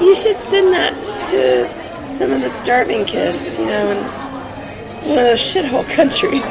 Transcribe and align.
You 0.00 0.14
should 0.14 0.38
send 0.44 0.72
that 0.72 0.94
to 1.30 2.08
some 2.16 2.30
of 2.30 2.40
the 2.40 2.50
starving 2.50 3.04
kids, 3.04 3.58
you 3.58 3.66
know, 3.66 3.90
in 3.90 3.98
one 5.08 5.18
of 5.18 5.24
those 5.24 5.40
shithole 5.40 5.88
countries. 5.94 6.42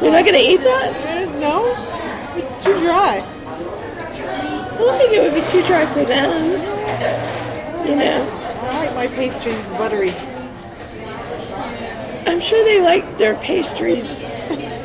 You're 0.00 0.12
not 0.12 0.24
gonna 0.24 0.38
eat 0.38 0.60
that? 0.62 1.38
No, 1.38 1.74
it's 2.36 2.62
too 2.64 2.76
dry. 2.80 3.20
I 3.20 4.78
don't 4.78 4.98
think 4.98 5.12
it 5.12 5.20
would 5.22 5.34
be 5.34 5.46
too 5.48 5.62
dry 5.64 5.86
for 5.92 6.04
them. 6.04 6.52
You 7.86 7.96
know, 7.96 8.28
I 8.62 8.84
like 8.86 8.94
my 8.94 9.06
pastries 9.14 9.70
buttery. 9.72 10.10
I'm 12.26 12.40
sure 12.40 12.64
they 12.64 12.80
like 12.80 13.18
their 13.18 13.34
pastries 13.36 14.04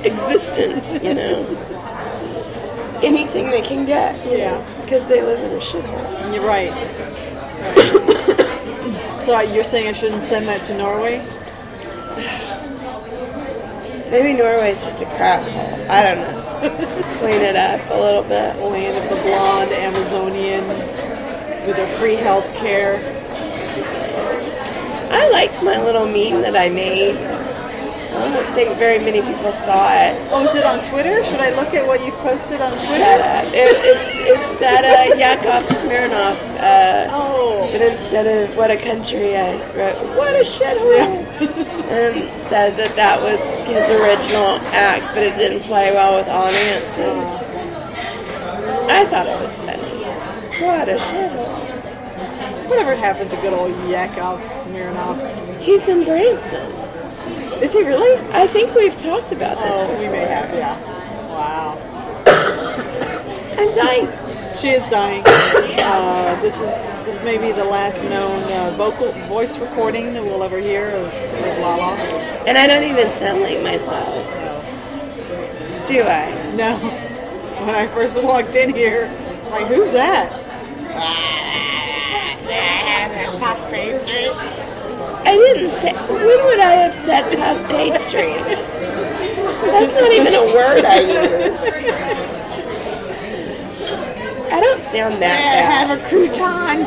existent, 0.05 1.02
you 1.04 1.13
know. 1.13 1.45
Anything 3.04 3.49
they 3.52 3.61
can 3.61 3.86
get, 3.86 4.15
Yeah. 4.25 4.55
know, 4.57 4.76
because 4.88 5.04
they 5.09 5.21
live 5.21 5.39
in 5.39 5.51
a 5.51 5.59
shithole. 5.59 6.33
You're 6.33 6.47
right. 6.47 6.71
Right. 6.71 6.81
so 9.25 9.41
you're 9.41 9.65
saying 9.65 9.89
I 9.89 9.91
shouldn't 9.91 10.21
send 10.21 10.47
that 10.47 10.63
to 10.63 10.77
Norway? 10.77 11.18
Maybe 14.10 14.32
Norway's 14.32 14.86
just 14.86 15.01
a 15.01 15.05
crap 15.18 15.41
hole. 15.41 15.91
I 15.91 16.04
don't 16.04 16.19
know. 16.19 16.41
Clean 17.19 17.41
it 17.41 17.57
up 17.57 17.82
a 17.89 18.00
little 18.00 18.23
bit. 18.23 18.55
Land 18.55 18.97
of 18.97 19.10
the 19.10 19.18
blonde 19.23 19.73
Amazonian 19.73 20.65
with 21.68 21.75
their 21.75 21.89
free 21.99 22.15
health 22.15 22.46
care. 22.55 23.04
I 25.11 25.27
liked 25.32 25.61
my 25.63 25.83
little 25.83 26.05
meme 26.05 26.43
that 26.43 26.55
I 26.55 26.69
made. 26.69 27.18
I 28.19 28.33
don't 28.33 28.53
think 28.55 28.77
very 28.77 28.99
many 28.99 29.21
people 29.21 29.51
saw 29.65 29.91
it. 29.93 30.15
Oh, 30.31 30.43
is 30.47 30.55
it 30.55 30.63
on 30.65 30.83
Twitter? 30.83 31.23
Should 31.23 31.39
I 31.39 31.55
look 31.55 31.73
at 31.73 31.85
what 31.85 32.03
you've 32.05 32.17
posted 32.17 32.61
on 32.61 32.71
Twitter? 32.71 32.85
Shut 32.97 33.21
up. 33.21 33.45
It, 33.53 33.53
it's, 33.55 34.11
it's 34.16 34.59
that 34.59 34.83
uh, 34.83 35.16
Yakov 35.16 35.63
Smirnoff. 35.80 36.38
Uh, 36.59 37.07
Oh. 37.11 37.69
But 37.71 37.81
instead 37.81 38.27
of 38.27 38.55
what 38.55 38.71
a 38.71 38.77
country, 38.77 39.35
I 39.35 39.53
wrote, 39.75 40.15
what 40.17 40.33
a 40.35 40.39
shithole. 40.39 41.25
and 41.89 42.15
said 42.49 42.77
that 42.77 42.95
that 42.95 43.21
was 43.21 43.39
his 43.67 43.89
original 43.89 44.59
act, 44.73 45.05
but 45.13 45.23
it 45.23 45.35
didn't 45.35 45.61
play 45.61 45.91
well 45.91 46.15
with 46.17 46.27
audiences. 46.27 47.27
I 48.89 49.05
thought 49.05 49.27
it 49.27 49.39
was 49.41 49.59
funny. 49.59 50.63
What 50.65 50.89
a 50.89 50.95
shithole. 50.95 52.67
Whatever 52.69 52.95
happened 52.95 53.29
to 53.31 53.37
good 53.37 53.53
old 53.53 53.71
Yakov 53.89 54.39
Smirnoff? 54.41 55.59
He's 55.61 55.87
in 55.87 56.03
Branson. 56.03 56.71
Is 57.67 57.73
he 57.73 57.83
really? 57.83 58.17
I 58.31 58.47
think 58.47 58.73
we've 58.75 58.95
talked 58.95 59.33
about 59.33 59.57
this. 59.57 59.73
Oh, 59.73 59.99
we 59.99 60.07
may 60.07 60.23
have, 60.23 60.53
yeah. 60.53 60.79
Wow. 61.27 61.77
I'm 63.57 63.75
dying. 63.75 64.07
She 64.57 64.69
is 64.69 64.87
dying. 64.87 65.21
Uh, 65.25 66.39
this 66.41 66.55
is 66.55 67.05
this 67.05 67.21
may 67.23 67.37
be 67.37 67.51
the 67.51 67.65
last 67.65 68.05
known 68.05 68.41
uh, 68.43 68.73
vocal 68.77 69.11
voice 69.27 69.57
recording 69.57 70.13
that 70.13 70.23
we'll 70.23 70.43
ever 70.43 70.59
hear 70.59 70.91
of, 70.91 71.07
of 71.07 71.59
Lala. 71.59 71.95
And 72.47 72.57
I 72.57 72.67
don't 72.67 72.83
even 72.83 73.11
sound 73.19 73.41
like 73.41 73.61
myself. 73.61 74.15
Do 75.85 76.03
I? 76.03 76.55
No. 76.55 76.77
When 77.65 77.75
I 77.75 77.85
first 77.87 78.23
walked 78.23 78.55
in 78.55 78.73
here, 78.73 79.11
like 79.52 79.67
who's 79.67 79.91
that? 79.91 80.31
Puff 83.41 83.69
pastry. 83.69 84.66
I 85.28 85.31
didn't 85.36 85.72
say. 85.72 85.92
When 85.92 86.45
would 86.45 86.59
I 86.59 86.72
have 86.72 86.94
said 86.94 87.38
puff 87.38 87.70
pastry? 87.70 88.31
That's 89.67 89.94
not 89.94 90.14
even 90.14 90.33
a 90.33 90.45
word 90.45 90.86
I 90.86 91.02
use. 91.02 91.59
I 94.50 94.61
don't 94.61 94.81
sound 94.83 95.22
that 95.22 95.38
bad. 95.38 95.89
Have 95.89 96.00
a 96.00 96.02
crouton. 96.08 96.86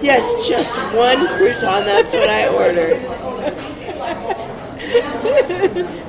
Yes, 0.00 0.32
just 0.46 0.76
one 0.94 1.26
crouton. 1.26 1.84
That's 1.84 2.12
what 2.12 2.30
I 2.30 2.46
ordered. 2.46 3.04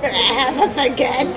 I 0.03 0.08
have 0.35 0.56
a 0.58 0.68
baguette. 0.75 1.35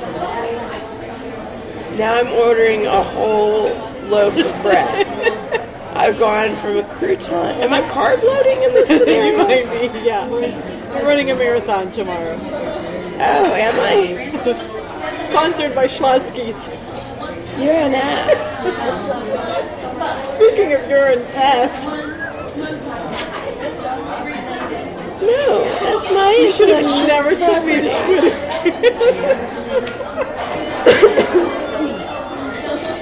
Now 1.97 2.17
I'm 2.17 2.29
ordering 2.29 2.85
a 2.85 3.03
whole 3.03 3.71
loaf 4.09 4.37
of 4.37 4.63
bread. 4.63 5.69
I've 5.95 6.19
gone 6.19 6.57
from 6.57 6.77
a 6.79 6.83
crouton. 6.83 7.55
Am 7.61 7.73
I 7.73 7.83
carb 7.83 8.23
loading 8.23 8.63
in 8.63 8.71
this 8.73 8.89
you 8.91 8.99
scenario? 8.99 9.37
might 9.39 9.71
be, 9.93 9.99
yeah. 10.01 10.27
You're 10.29 11.05
running 11.07 11.31
a 11.31 11.35
marathon 11.35 11.93
tomorrow. 11.93 12.39
Oh, 12.41 13.53
am 13.55 13.79
I? 13.81 15.17
Sponsored 15.19 15.75
by 15.75 15.87
Schlotzsky's. 15.87 16.69
You're 17.59 17.75
an 17.75 17.95
ass. 17.95 18.33
Speaking 20.35 20.73
of 20.73 20.89
urine 20.89 21.23
ass, 21.35 21.85
No, 25.23 25.63
that's 25.65 26.11
my 26.11 26.33
you 26.41 26.51
should 26.51 26.69
have 26.71 27.07
never 27.07 27.37
sent 27.37 27.65
me 27.67 27.81
to. 27.83 27.95
Twitter. 28.05 28.33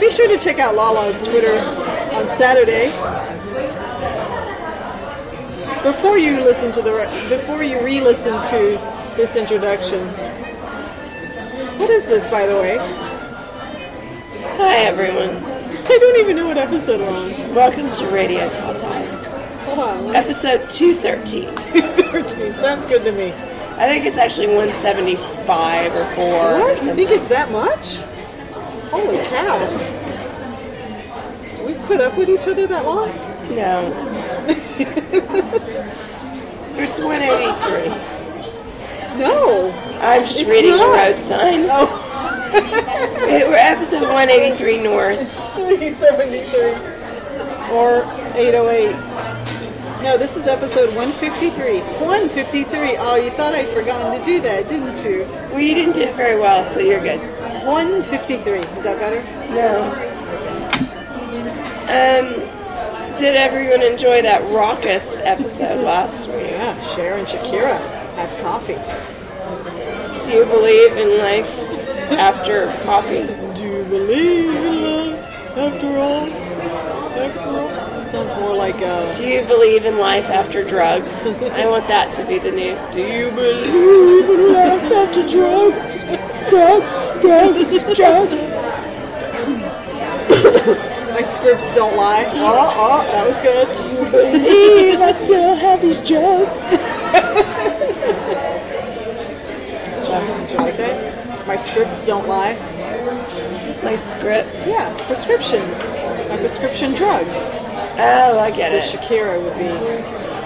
Be 0.00 0.10
sure 0.10 0.28
to 0.28 0.38
check 0.38 0.58
out 0.58 0.74
Lala's 0.74 1.20
Twitter 1.20 1.54
on 2.20 2.38
Saturday. 2.38 2.86
Before 5.82 6.18
you 6.18 6.40
listen 6.40 6.70
to 6.72 6.82
the 6.82 6.92
re- 6.92 7.28
before 7.30 7.62
you 7.62 7.80
re-listen 7.82 8.42
to 8.50 9.14
this 9.16 9.36
introduction. 9.36 10.06
What 11.78 11.88
is 11.90 12.04
this, 12.04 12.26
by 12.26 12.44
the 12.46 12.56
way? 12.56 12.76
Hi, 14.58 14.76
everyone. 14.84 15.42
I 15.44 15.98
don't 15.98 16.18
even 16.20 16.36
know 16.36 16.46
what 16.46 16.58
episode 16.58 17.00
we're 17.00 17.08
on. 17.48 17.54
Welcome 17.54 17.90
to 17.94 18.06
Radio 18.08 18.48
Tatas. 18.50 19.24
Hold 19.64 19.78
on. 19.78 20.06
let 20.08 20.12
me- 20.12 20.16
Episode 20.32 20.68
213. 20.70 21.54
213. 21.56 22.56
Sounds 22.58 22.84
good 22.84 23.02
to 23.04 23.12
me. 23.12 23.32
I 23.78 23.88
think 23.88 24.04
it's 24.04 24.18
actually 24.18 24.48
175 24.48 25.94
or 25.94 26.04
4. 26.14 26.24
or 26.24 26.58
What? 26.60 26.72
You 26.72 26.76
something. 26.78 26.96
think 26.96 27.10
it's 27.12 27.28
that 27.28 27.50
much? 27.50 27.96
Holy 28.90 29.16
cow. 29.28 29.99
Put 31.90 32.00
up 32.00 32.16
with 32.16 32.28
each 32.30 32.46
other 32.46 32.68
that 32.68 32.84
long? 32.84 33.08
No. 33.52 33.90
it's 36.78 37.00
183. 37.00 37.88
No. 39.18 39.72
I'm 40.00 40.24
just 40.24 40.38
It's 40.38 40.48
reading 40.48 40.76
not. 40.76 40.86
the 40.86 40.92
road 41.14 41.20
sign. 41.20 41.66
Oh. 41.68 42.06
We're 43.26 43.54
episode 43.56 44.02
183 44.02 44.82
North. 44.84 45.34
373. 45.56 47.74
Or 47.74 48.04
808. 48.38 48.94
No, 50.04 50.16
this 50.16 50.36
is 50.36 50.46
episode 50.46 50.94
153. 50.94 51.80
153. 51.80 52.96
Oh, 52.98 53.16
you 53.16 53.30
thought 53.32 53.52
I'd 53.52 53.66
forgotten 53.70 54.16
to 54.16 54.22
do 54.24 54.40
that, 54.42 54.68
didn't 54.68 55.02
you? 55.04 55.24
Well, 55.50 55.58
you 55.58 55.74
didn't 55.74 55.94
do 55.94 56.02
it 56.02 56.14
very 56.14 56.38
well, 56.38 56.64
so 56.64 56.78
you're 56.78 57.00
good. 57.02 57.18
153. 57.66 58.58
Is 58.58 58.84
that 58.84 59.00
better? 59.00 59.24
No. 59.52 60.09
Um, 61.90 62.38
did 63.18 63.34
everyone 63.34 63.82
enjoy 63.82 64.22
that 64.22 64.48
raucous 64.52 65.02
episode 65.24 65.82
last 65.84 66.28
week? 66.28 66.52
Yeah, 66.52 66.78
Cher 66.78 67.16
and 67.18 67.26
Shakira 67.26 67.80
have 68.14 68.30
coffee. 68.40 68.78
Do 70.24 70.30
you 70.32 70.44
believe 70.44 70.96
in 70.96 71.18
life 71.18 71.50
after 72.12 72.68
coffee? 72.84 73.26
Do 73.60 73.66
you 73.66 73.82
believe 73.86 74.54
in 74.54 74.82
life 74.84 75.26
after 75.56 75.98
all? 75.98 76.28
After 77.18 77.48
all? 77.48 77.68
Sounds 78.06 78.36
more 78.36 78.54
like 78.54 78.80
uh 78.82 79.12
Do 79.16 79.24
you 79.26 79.42
believe 79.46 79.84
in 79.84 79.98
life 79.98 80.26
after 80.26 80.62
drugs? 80.62 81.12
I 81.26 81.66
want 81.66 81.88
that 81.88 82.12
to 82.14 82.24
be 82.24 82.38
the 82.38 82.52
new. 82.52 82.76
Do 82.92 83.00
you 83.02 83.32
believe 83.32 84.30
in 84.30 84.52
life 84.52 84.92
after 84.92 85.26
drugs? 85.26 85.98
Drugs, 86.50 86.94
drugs, 87.20 87.66
drugs. 87.96 88.40
my 91.20 91.26
scripts 91.26 91.70
don't 91.74 91.98
lie. 91.98 92.24
Oh, 92.30 92.72
oh, 92.76 93.02
that 93.02 93.26
was 93.26 93.38
good. 93.40 93.68
Believe 94.10 95.00
I 95.00 95.12
still 95.12 95.54
have 95.54 95.82
these 95.82 96.02
drugs. 96.02 96.56
Did 100.40 100.50
you 100.50 100.58
like 100.64 100.78
that? 100.78 101.46
My 101.46 101.56
scripts 101.56 102.04
don't 102.06 102.26
lie. 102.26 102.54
My 103.84 103.96
scripts. 103.96 104.66
Yeah, 104.66 104.96
prescriptions. 105.06 105.90
My 106.30 106.38
prescription 106.38 106.94
drugs. 106.94 107.36
Oh, 107.36 108.38
I 108.38 108.50
get 108.50 108.72
That 108.72 108.82
it. 108.82 108.98
Shakira 108.98 109.42
would 109.42 109.58
be 109.58 109.68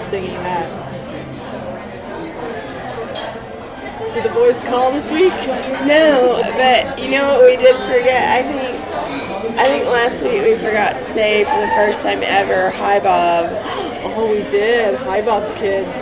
singing 0.09 0.33
that. 0.43 0.83
Did 4.13 4.25
the 4.25 4.29
boys 4.29 4.59
call 4.59 4.91
this 4.91 5.09
week? 5.09 5.31
No, 5.87 6.41
but 6.57 6.99
you 7.01 7.11
know 7.11 7.29
what 7.29 7.45
we 7.45 7.55
did 7.55 7.77
forget? 7.77 8.27
I 8.29 8.43
think 8.43 8.74
I 9.57 9.63
think 9.65 9.85
last 9.85 10.21
week 10.23 10.41
we 10.43 10.55
forgot 10.57 10.93
to 10.93 11.03
say 11.13 11.45
for 11.45 11.59
the 11.61 11.67
first 11.75 12.01
time 12.01 12.21
ever, 12.23 12.71
hi 12.71 12.99
Bob. 12.99 13.49
Oh, 14.17 14.29
we 14.29 14.43
did. 14.49 14.95
Hi, 14.99 15.21
Bob's 15.21 15.53
kids. 15.53 15.97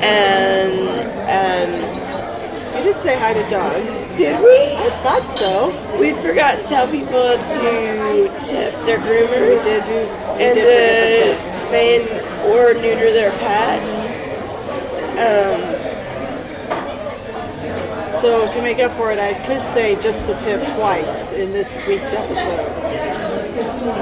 And 0.00 0.88
um 1.26 2.76
You 2.76 2.82
did 2.84 2.96
say 3.02 3.18
hi 3.18 3.34
to 3.34 3.48
Doug. 3.50 3.82
Did 4.16 4.40
we? 4.40 4.76
I 4.76 4.90
thought 5.02 5.28
so. 5.28 5.70
We 5.98 6.12
forgot 6.22 6.60
to 6.60 6.64
tell 6.64 6.86
people 6.88 7.12
to 7.12 8.38
tip 8.40 8.72
their 8.86 8.98
groomer. 8.98 9.56
We 9.56 9.62
did 9.64 9.84
do. 9.84 9.94
We 10.36 10.44
and 10.44 10.54
did 10.54 11.38
to 11.38 11.42
spay 11.66 12.06
or 12.46 12.74
neuter 12.74 13.10
their 13.12 13.32
pets. 13.38 13.84
Um. 15.18 15.71
So 18.22 18.46
to 18.52 18.62
make 18.62 18.78
up 18.78 18.92
for 18.92 19.10
it, 19.10 19.18
I 19.18 19.34
could 19.34 19.66
say 19.66 20.00
just 20.00 20.24
the 20.28 20.34
tip 20.34 20.60
twice 20.76 21.32
in 21.32 21.52
this 21.52 21.84
week's 21.88 22.12
episode. 22.12 22.68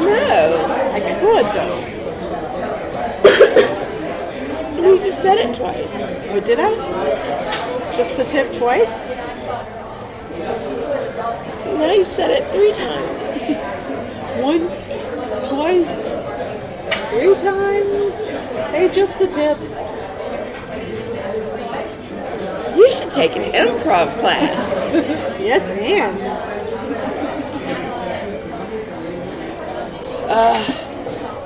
no, 0.02 0.66
I 0.92 1.00
could 1.00 1.46
though. 1.56 1.78
you 4.82 4.98
just 4.98 5.22
said 5.22 5.38
it 5.38 5.56
twice. 5.56 5.88
Oh, 6.32 6.40
did 6.40 6.58
I? 6.60 7.96
Just 7.96 8.18
the 8.18 8.24
tip 8.24 8.52
twice? 8.52 9.08
Now 11.78 11.92
you 11.92 12.04
said 12.04 12.30
it 12.30 12.46
three 12.52 12.74
times. 12.74 13.46
Once, 14.44 14.92
twice, 15.48 16.08
three 17.08 17.34
times. 17.36 18.28
Hey, 18.70 18.90
just 18.92 19.18
the 19.18 19.26
tip. 19.26 19.56
You 22.90 22.96
should 22.96 23.12
take 23.12 23.36
an 23.36 23.52
improv 23.52 24.18
class. 24.18 24.78
Yes, 25.40 25.62
and 25.70 25.80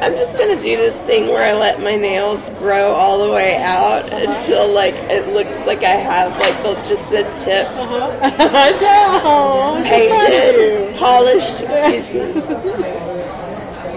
I'm 0.02 0.12
just 0.16 0.38
gonna 0.38 0.56
do 0.56 0.76
this 0.78 0.94
thing 1.06 1.28
where 1.28 1.42
I 1.42 1.52
let 1.52 1.80
my 1.80 1.96
nails 1.96 2.48
grow 2.58 2.92
all 2.92 3.22
the 3.26 3.30
way 3.30 3.56
out 3.56 4.10
until 4.10 4.72
like 4.72 4.94
it 4.94 5.28
looks 5.34 5.66
like 5.66 5.82
I 5.82 5.94
have 5.96 6.32
like 6.38 6.62
the, 6.62 6.74
just 6.82 7.02
the 7.10 7.24
tips 7.44 7.76
no, 8.80 9.82
painted, 9.84 10.96
polished. 10.98 11.60
Excuse 11.60 12.14
me. 12.14 12.32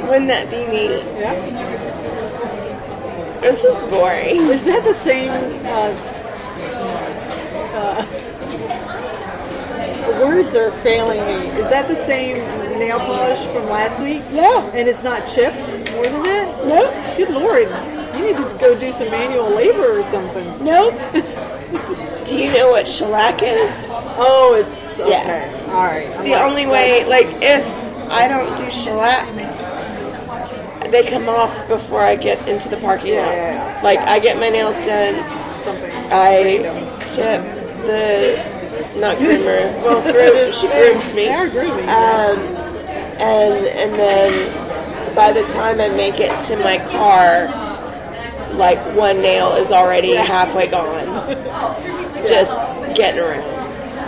Wouldn't 0.06 0.28
that 0.28 0.50
be 0.50 0.68
neat? 0.68 1.02
Yeah. 1.18 1.58
This 3.42 3.64
is 3.64 3.80
boring. 3.90 4.36
Is 4.52 4.66
that 4.66 4.84
the 4.84 4.94
same? 4.94 5.32
Uh, 5.66 5.70
uh, 5.70 6.17
words 10.20 10.56
are 10.56 10.72
failing 10.84 11.20
me. 11.26 11.48
Is 11.60 11.70
that 11.70 11.88
the 11.88 11.96
same 11.96 12.38
nail 12.80 13.00
polish 13.00 13.44
from 13.48 13.66
last 13.70 14.02
week? 14.02 14.24
Yeah. 14.32 14.64
And 14.74 14.88
it's 14.88 15.04
not 15.04 15.28
chipped 15.28 15.72
more 15.92 16.06
than 16.08 16.24
that? 16.24 16.66
Nope. 16.66 17.18
Good 17.18 17.30
lord. 17.30 17.68
You 18.16 18.24
need 18.26 18.38
to 18.38 18.58
go 18.58 18.78
do 18.78 18.92
some 18.92 19.10
manual 19.10 19.50
labor 19.50 20.00
or 20.00 20.04
something. 20.04 20.64
Nope. 20.64 20.94
do 22.26 22.36
you 22.36 22.52
know 22.52 22.72
what 22.72 22.88
shellac 22.88 23.42
is? 23.44 23.72
Oh, 24.20 24.56
it's 24.60 25.00
okay. 25.00 25.12
Yeah. 25.12 25.72
All 25.74 25.86
right. 25.86 26.08
The 26.24 26.32
like, 26.32 26.42
only 26.42 26.66
way, 26.66 27.04
that's- 27.04 27.10
like, 27.10 27.44
if 27.44 27.66
I 28.10 28.28
don't 28.28 28.58
do 28.58 28.72
shellac, 28.72 29.26
they 30.92 31.06
come 31.06 31.28
off 31.28 31.68
before 31.68 32.02
I 32.02 32.16
get 32.16 32.48
into 32.48 32.70
the 32.70 32.78
parking 32.78 33.14
Yeah, 33.14 33.26
lot. 33.26 33.32
yeah, 33.34 33.76
yeah. 33.76 33.82
Like, 33.84 34.00
I 34.00 34.20
get 34.20 34.38
my 34.38 34.50
nails 34.50 34.76
done, 34.86 35.16
something. 35.64 35.92
I 36.12 36.64
tip 37.10 37.57
the 37.82 38.38
not 39.00 39.18
groomer. 39.18 39.84
Well, 39.84 40.02
groom, 40.12 40.52
she 40.52 40.68
grooms 40.72 41.14
me. 41.14 41.26
They 41.26 41.34
are 41.34 41.50
grooming. 41.50 41.88
Um, 41.90 42.40
and 43.20 43.66
and 43.66 43.94
then 43.96 45.16
by 45.16 45.32
the 45.32 45.44
time 45.48 45.80
I 45.82 45.90
make 45.90 46.20
it 46.20 46.40
to 46.46 46.56
my 46.58 46.78
car, 46.90 47.48
like 48.56 48.80
one 48.96 49.22
nail 49.22 49.54
is 49.54 49.72
already 49.72 50.14
halfway 50.16 50.68
gone. 50.68 51.06
Just 52.28 52.56
getting 52.96 53.20
around. 53.22 53.46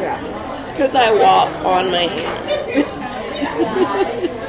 yeah. 0.01 0.72
Because 0.72 0.95
I 0.95 1.13
walk 1.13 1.54
on 1.65 1.92
my 1.92 2.07
hands. 2.07 2.95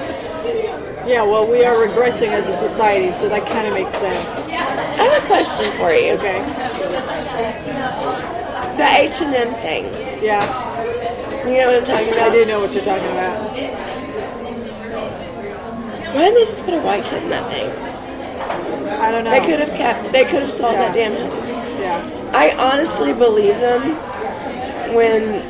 Yeah, 1.06 1.23
well, 1.25 1.44
we 1.44 1.64
are 1.64 1.75
regressing 1.75 2.28
as 2.28 2.46
a 2.46 2.52
society, 2.69 3.11
so 3.11 3.28
that 3.28 3.44
kind 3.44 3.66
of 3.66 3.75
makes 3.75 3.94
sense. 3.94 4.46
I 4.49 5.02
have 5.02 5.20
a 5.20 5.26
question 5.26 5.73
for 5.76 5.90
you. 5.93 6.12
Okay. 6.12 6.38
The 8.80 8.86
H 8.86 9.20
and 9.20 9.34
M 9.34 9.52
thing. 9.60 9.84
Yeah, 10.24 11.46
You 11.46 11.52
know 11.58 11.66
what 11.68 11.76
I'm 11.76 11.84
talking 11.84 12.08
about? 12.14 12.30
I 12.30 12.32
do 12.32 12.46
know 12.46 12.60
what 12.60 12.72
you're 12.72 12.82
talking 12.84 13.10
about. 13.10 13.50
Why 16.14 16.20
didn't 16.24 16.34
they 16.34 16.44
just 16.46 16.64
put 16.64 16.72
a 16.74 16.80
white 16.80 17.04
kid 17.04 17.22
in 17.22 17.28
that 17.30 17.50
thing? 17.50 17.68
I 19.00 19.10
don't 19.12 19.24
know. 19.24 19.30
They 19.30 19.40
could 19.46 19.60
have 19.60 19.76
kept. 19.76 20.10
They 20.12 20.24
could 20.24 20.42
have 20.42 20.50
sold 20.50 20.74
that 20.74 20.94
damn 20.94 21.12
hoodie. 21.12 21.82
Yeah. 21.82 22.30
I 22.32 22.50
honestly 22.56 23.12
believe 23.12 23.58
them 23.58 23.82
when 24.94 25.42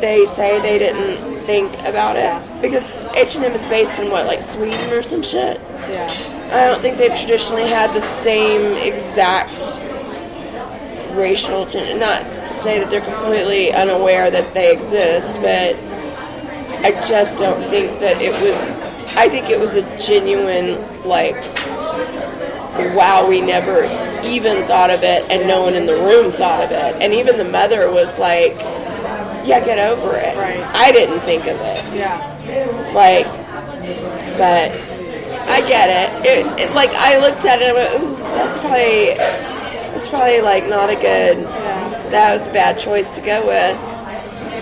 they 0.00 0.26
say 0.34 0.60
they 0.60 0.78
didn't 0.78 1.36
think 1.46 1.72
about 1.86 2.16
it 2.16 2.24
Yeah. 2.24 2.60
because 2.60 2.84
H 3.16 3.36
and 3.36 3.44
M 3.44 3.52
is 3.52 3.64
based 3.66 3.98
in 4.00 4.10
what, 4.10 4.26
like 4.26 4.42
Sweden 4.42 4.92
or 4.92 5.02
some 5.02 5.22
shit. 5.22 5.60
Yeah. 5.88 6.10
I 6.52 6.66
don't 6.66 6.82
think 6.82 6.98
they've 6.98 7.16
traditionally 7.16 7.68
had 7.68 7.94
the 7.94 8.02
same 8.22 8.76
exact 8.76 9.78
racial 11.14 11.66
tension. 11.66 11.98
Not 11.98 12.22
to 12.46 12.52
say 12.52 12.78
that 12.80 12.90
they're 12.90 13.00
completely 13.00 13.72
unaware 13.72 14.30
that 14.30 14.52
they 14.54 14.72
exist, 14.72 15.38
but 15.40 15.76
I 16.84 16.90
just 17.06 17.36
don't 17.38 17.62
think 17.70 18.00
that 18.00 18.20
it 18.20 18.32
was. 18.42 18.56
I 19.16 19.28
think 19.28 19.50
it 19.50 19.60
was 19.60 19.74
a 19.74 19.82
genuine 19.98 20.80
like, 21.04 21.36
wow, 22.96 23.26
we 23.28 23.40
never 23.40 23.84
even 24.24 24.64
thought 24.66 24.90
of 24.90 25.02
it, 25.02 25.28
and 25.30 25.46
no 25.46 25.62
one 25.62 25.74
in 25.74 25.84
the 25.86 25.94
room 25.94 26.32
thought 26.32 26.62
of 26.64 26.70
it, 26.70 27.02
and 27.02 27.12
even 27.12 27.36
the 27.36 27.44
mother 27.44 27.90
was 27.90 28.08
like, 28.18 28.54
yeah, 29.46 29.60
get 29.64 29.78
over 29.78 30.16
it. 30.16 30.36
Right. 30.36 30.60
I 30.74 30.92
didn't 30.92 31.20
think 31.20 31.42
of 31.46 31.56
it 31.60 31.94
Yeah. 31.94 32.92
like 32.94 33.26
but 34.38 34.70
I 35.50 35.60
get 35.68 35.90
it. 35.90 36.26
It, 36.26 36.46
it 36.60 36.74
like 36.74 36.90
I 36.94 37.18
looked 37.18 37.44
at 37.44 37.60
it 37.60 37.68
and 37.68 37.76
I 37.76 37.82
went, 37.82 38.02
ooh, 38.02 38.16
that's 38.32 38.58
probably 38.60 39.18
that's 39.92 40.08
probably 40.08 40.40
like 40.40 40.68
not 40.68 40.90
a 40.90 40.94
good 40.96 41.38
Yeah. 41.38 42.08
that 42.10 42.38
was 42.38 42.48
a 42.48 42.52
bad 42.52 42.78
choice 42.78 43.14
to 43.14 43.20
go 43.20 43.46
with. 43.46 43.78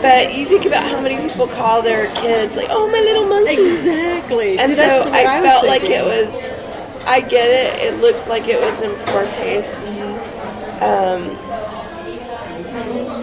But 0.03 0.35
you 0.35 0.47
think 0.47 0.65
about 0.67 0.85
how 0.85 1.01
many 1.01 1.29
people 1.29 1.47
call 1.47 1.83
their 1.83 2.07
kids 2.15 2.57
like, 2.57 2.69
oh 2.71 2.89
my 2.91 3.01
little 3.01 3.27
monkey. 3.27 3.53
Exactly. 3.75 4.59
And 4.59 4.73
See, 4.73 4.79
so 4.79 5.11
I, 5.13 5.41
was 5.41 5.49
felt 5.51 5.67
like 5.67 5.83
it 5.85 6.05
was 6.05 6.59
I 7.07 7.21
get 7.21 7.49
it, 7.49 7.81
it 7.95 8.01
looked 8.01 8.27
like 8.29 8.49
it 8.49 8.61
was 8.61 8.83
in 8.83 8.93
poor 9.07 9.25
taste. 9.27 10.01
Um 10.81 11.37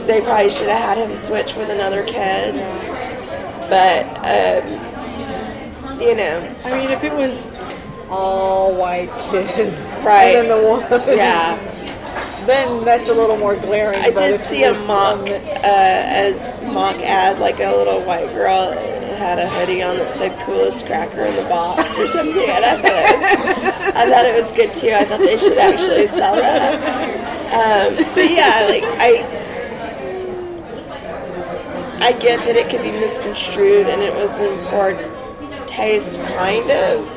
they 0.08 0.22
probably 0.22 0.50
should 0.50 0.70
have 0.70 0.98
had 0.98 1.10
him 1.10 1.18
switch 1.18 1.56
with 1.56 1.70
another 1.70 2.04
kid. 2.06 2.56
But 3.70 4.06
um, 4.24 6.00
you 6.00 6.16
know, 6.16 6.56
I 6.64 6.78
mean, 6.78 6.90
if 6.92 7.04
it 7.04 7.14
was 7.14 7.50
all 8.10 8.74
white 8.76 9.10
kids, 9.30 9.82
Right. 10.06 10.36
And 10.36 10.50
then 10.50 10.62
the 10.62 10.68
one, 10.68 10.82
yeah. 11.18 11.58
Then 12.48 12.86
that's 12.86 13.10
a 13.10 13.14
little 13.14 13.38
more 13.38 13.56
glaring. 13.56 14.00
I 14.00 14.10
did 14.10 14.42
see 14.42 14.64
a 14.64 14.72
was, 14.72 14.88
mock, 14.88 15.20
um, 15.20 15.28
uh, 15.30 16.64
a 16.64 16.72
mock 16.72 16.96
ad, 16.98 17.40
like 17.40 17.60
a 17.60 17.76
little 17.76 18.02
white 18.02 18.34
girl 18.34 18.72
had 19.18 19.40
a 19.40 19.50
hoodie 19.50 19.82
on 19.82 19.98
that 19.98 20.16
said 20.16 20.40
"coolest 20.46 20.86
cracker 20.86 21.26
in 21.26 21.36
the 21.36 21.44
box" 21.44 21.98
or 21.98 22.08
something, 22.08 22.50
and 22.50 22.64
I 22.64 22.76
thought 22.76 22.86
it 22.86 23.20
was, 23.20 23.94
I 23.96 24.10
thought 24.10 24.26
it 24.26 24.44
was 24.44 24.52
good 24.54 24.74
too. 24.74 24.92
I 24.92 25.04
thought 25.06 25.20
they 25.20 25.38
should 25.38 25.58
actually 25.58 26.08
sell 26.08 26.36
that. 26.36 26.76
Um, 27.48 27.96
but 28.14 28.30
yeah, 28.30 28.68
like 28.70 28.84
I, 29.02 29.26
I 32.00 32.12
get 32.14 32.46
that 32.46 32.56
it 32.56 32.70
could 32.70 32.84
be 32.84 32.92
misconstrued 32.92 33.88
and 33.88 34.02
it 34.02 34.14
was 34.14 34.40
in 34.40 34.58
poor 34.68 34.94
taste, 35.66 36.22
kind 36.22 36.70
of. 36.70 37.08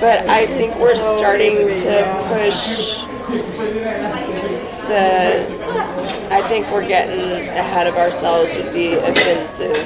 But 0.00 0.28
I 0.28 0.46
think 0.46 0.76
we're 0.76 0.94
starting 0.94 1.56
to 1.56 2.24
push 2.28 3.02
the 4.88 5.46
I 6.32 6.42
think 6.48 6.70
we're 6.70 6.86
getting 6.86 7.48
ahead 7.48 7.86
of 7.86 7.96
ourselves 7.96 8.54
with 8.54 8.72
the 8.72 8.94
offensive. 9.10 9.76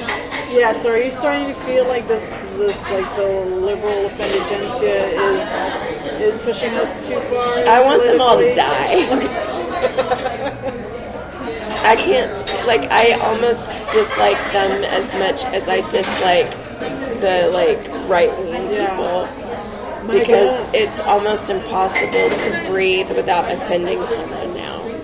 Yeah, 0.51 0.73
so 0.73 0.89
are 0.91 0.97
you 0.97 1.11
starting 1.11 1.47
to 1.47 1.53
feel 1.61 1.87
like 1.87 2.07
this, 2.07 2.29
this 2.57 2.77
like 2.91 3.15
the 3.15 3.25
liberal 3.45 4.05
offended 4.05 4.41
gentsia 4.49 5.07
is 5.15 5.41
is 6.35 6.39
pushing 6.39 6.71
us 6.73 6.99
too 7.07 7.19
far? 7.21 7.57
I 7.67 7.81
want 7.83 8.03
them 8.03 8.19
all 8.19 8.37
to 8.37 8.53
die. 8.53 9.07
I 11.83 11.95
can't 11.95 12.35
st- 12.47 12.67
like 12.67 12.91
I 12.91 13.13
almost 13.13 13.67
dislike 13.91 14.37
them 14.53 14.83
as 14.83 15.11
much 15.15 15.43
as 15.53 15.67
I 15.67 15.81
dislike 15.89 16.51
the 17.21 17.49
like 17.53 17.79
right 18.09 18.29
wing 18.39 18.71
Yeah. 18.71 18.89
people 18.89 20.05
My 20.07 20.13
because 20.19 20.63
God. 20.63 20.75
it's 20.75 20.99
almost 21.01 21.49
impossible 21.49 22.29
to 22.29 22.65
breathe 22.69 23.09
without 23.09 23.51
offending 23.51 24.05
someone. 24.05 24.40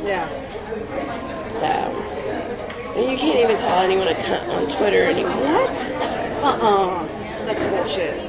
Yeah. 0.08 1.50
So 1.50 1.66
and 2.98 3.12
you 3.12 3.18
can't 3.18 3.40
even 3.40 3.58
call 3.58 3.84
anyone 3.84 4.08
a 4.08 4.14
cunt 4.14 4.48
on 4.50 4.68
Twitter 4.70 5.04
anymore. 5.04 5.36
What? 5.36 5.92
Uh-uh. 6.42 7.06
That's 7.46 7.64
bullshit. 7.66 8.22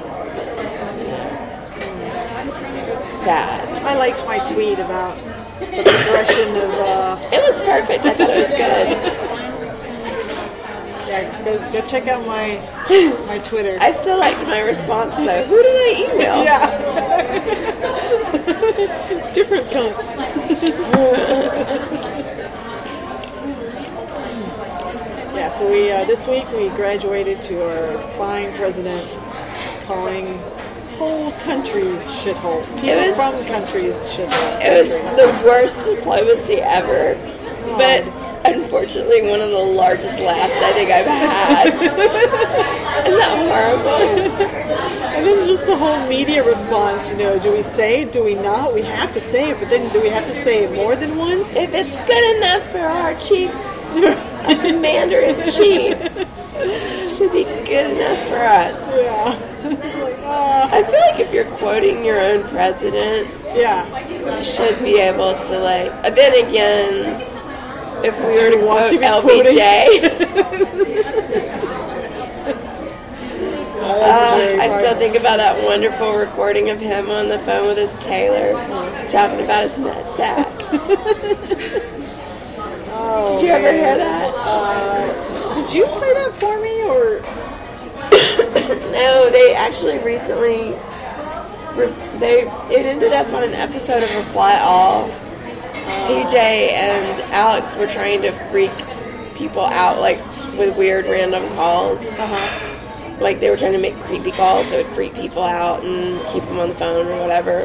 Sad. 3.23 3.79
I 3.79 3.97
liked 3.97 4.25
my 4.27 4.39
tweet 4.41 4.79
about 4.79 5.17
the 5.61 5.67
progression 5.67 6.57
of 6.57 6.71
uh 6.71 7.21
It 7.33 7.43
was 7.43 7.63
perfect. 7.63 8.05
I 8.05 8.15
thought 8.15 8.31
it 8.31 8.49
was 8.49 8.55
good. 8.59 9.15
yeah, 11.23 11.45
go 11.45 11.59
go 11.73 11.81
check 11.87 12.07
out 12.09 12.25
my 12.27 12.57
my 13.27 13.39
Twitter. 13.41 13.77
I 13.81 13.93
still 14.01 14.19
liked 14.19 14.43
my 14.43 14.61
response 14.61 15.15
though. 15.17 15.45
Who 15.45 15.63
did 15.63 15.77
I 15.77 16.13
email? 16.13 16.45
yeah. 16.45 16.69
Different 19.35 19.67
cunt. 19.69 19.95
yeah. 25.35 25.49
So 25.51 25.71
we 25.71 25.91
uh, 25.91 26.05
this 26.05 26.27
week 26.27 26.49
we 26.53 26.69
graduated 26.71 27.43
to 27.43 27.63
our 27.65 27.99
fine 28.17 28.55
president 28.57 29.07
calling 29.87 30.39
whole 30.99 31.31
countries 31.43 32.01
shithole. 32.11 32.63
People 32.81 32.97
was- 32.97 33.17
from 33.17 33.45
countries 33.47 33.95
shithole. 34.13 34.61
It 34.61 34.89
was 34.89 35.17
the 35.17 35.29
worst 35.47 35.79
diplomacy 35.85 36.57
ever. 36.57 37.15
But 37.77 38.05
unfortunately, 38.55 39.23
one 39.23 39.41
of 39.41 39.51
the 39.51 39.59
largest 39.59 40.21
laughs 40.21 40.55
I 40.57 40.73
think 40.73 40.91
I've 40.91 41.07
had. 41.07 41.67
Isn't 43.07 43.19
that 43.19 43.39
horrible? 43.49 44.49
And 45.19 45.27
then 45.27 45.47
just 45.47 45.67
the 45.67 45.77
whole 45.77 46.07
media 46.07 46.45
response, 46.45 47.11
you 47.11 47.17
know, 47.17 47.39
do 47.39 47.53
we 47.53 47.63
say 47.63 48.03
it, 48.03 48.13
do 48.13 48.23
we 48.23 48.35
not? 48.35 48.75
We 48.75 48.83
have 48.83 49.13
to 49.15 49.21
say 49.21 49.51
it, 49.51 49.59
but 49.59 49.69
then 49.71 49.93
do 49.93 50.01
we 50.01 50.09
have 50.09 50.25
to 50.27 50.45
say 50.45 50.65
it 50.65 50.73
more 50.73 50.95
than 50.95 51.17
once? 51.17 51.49
If 51.57 51.75
it's 51.75 51.91
good 52.07 52.37
enough 52.37 52.71
for 52.71 52.79
our 52.79 53.15
chief, 53.19 53.55
our 54.47 54.55
commander 54.63 55.21
in 55.21 55.37
chief, 55.51 55.97
should 57.17 57.33
be 57.33 57.45
good 57.45 57.91
enough 57.91 58.29
for 58.29 58.39
us. 58.39 58.79
yeah. 58.97 60.23
ah, 60.25 60.71
I 60.73 60.85
feel 60.85 61.01
like 61.01 61.21
if 61.21 61.33
you're 61.33 61.51
quoting 61.57 62.05
your 62.05 62.21
own 62.21 62.49
president, 62.49 63.29
yeah. 63.57 63.85
you 64.09 64.45
should 64.45 64.79
be 64.81 65.01
able 65.01 65.35
to 65.35 65.59
like. 65.59 66.15
Then 66.15 66.49
again, 66.49 67.38
if 68.05 68.17
we 68.19 68.43
were 68.43 68.51
to 68.51 68.65
want 68.65 68.91
to 68.91 68.99
be 68.99 69.05
LBJ, 69.05 69.59
uh, 73.81 74.57
I 74.61 74.79
still 74.79 74.95
think 74.97 75.17
about 75.17 75.39
that 75.39 75.63
wonderful 75.65 76.15
recording 76.15 76.71
of 76.71 76.79
him 76.79 77.11
on 77.11 77.29
the 77.29 77.39
phone 77.41 77.67
with 77.67 77.79
his 77.79 77.91
tailor, 78.05 78.53
talking 79.09 79.41
about 79.45 79.65
his 79.69 79.73
nutsack. 79.79 80.47
Oh, 83.01 83.39
Did 83.41 83.47
you 83.47 83.53
ever 83.53 83.63
man. 83.63 83.75
hear 83.75 83.97
that? 83.99 84.35
Uh, 84.37 85.55
did 85.55 85.73
you 85.73 85.87
play 85.87 86.13
that 86.15 86.33
for 86.35 86.59
me, 86.61 86.83
or 86.83 87.21
No, 88.91 89.31
they 89.31 89.55
actually 89.55 89.99
recently. 89.99 90.73
re- 91.77 91.95
They 92.19 92.41
it 92.75 92.87
ended 92.87 93.13
up 93.13 93.29
on 93.29 93.45
an 93.45 93.55
episode 93.55 94.03
of 94.03 94.13
Reply 94.17 94.59
All. 94.61 95.09
PJ 95.89 96.35
and 96.35 97.21
Alex 97.33 97.77
were 97.77 97.87
trying 97.87 98.23
to 98.23 98.33
freak 98.51 98.71
people 99.35 99.65
out, 99.65 100.01
like 100.01 100.19
with 100.57 100.77
weird 100.77 101.07
random 101.07 101.49
calls. 101.55 102.01
uh-huh. 102.01 102.75
Like 103.21 103.41
they 103.41 103.51
were 103.51 103.57
trying 103.57 103.73
to 103.73 103.79
make 103.79 103.99
creepy 104.03 104.31
calls 104.31 104.69
that 104.71 104.85
would 104.85 104.95
freak 104.95 105.15
people 105.15 105.43
out 105.43 105.83
and 105.85 106.25
keep 106.29 106.45
them 106.45 106.59
on 106.59 106.69
the 106.69 106.75
phone 106.77 107.07
or 107.09 107.21
whatever. 107.21 107.61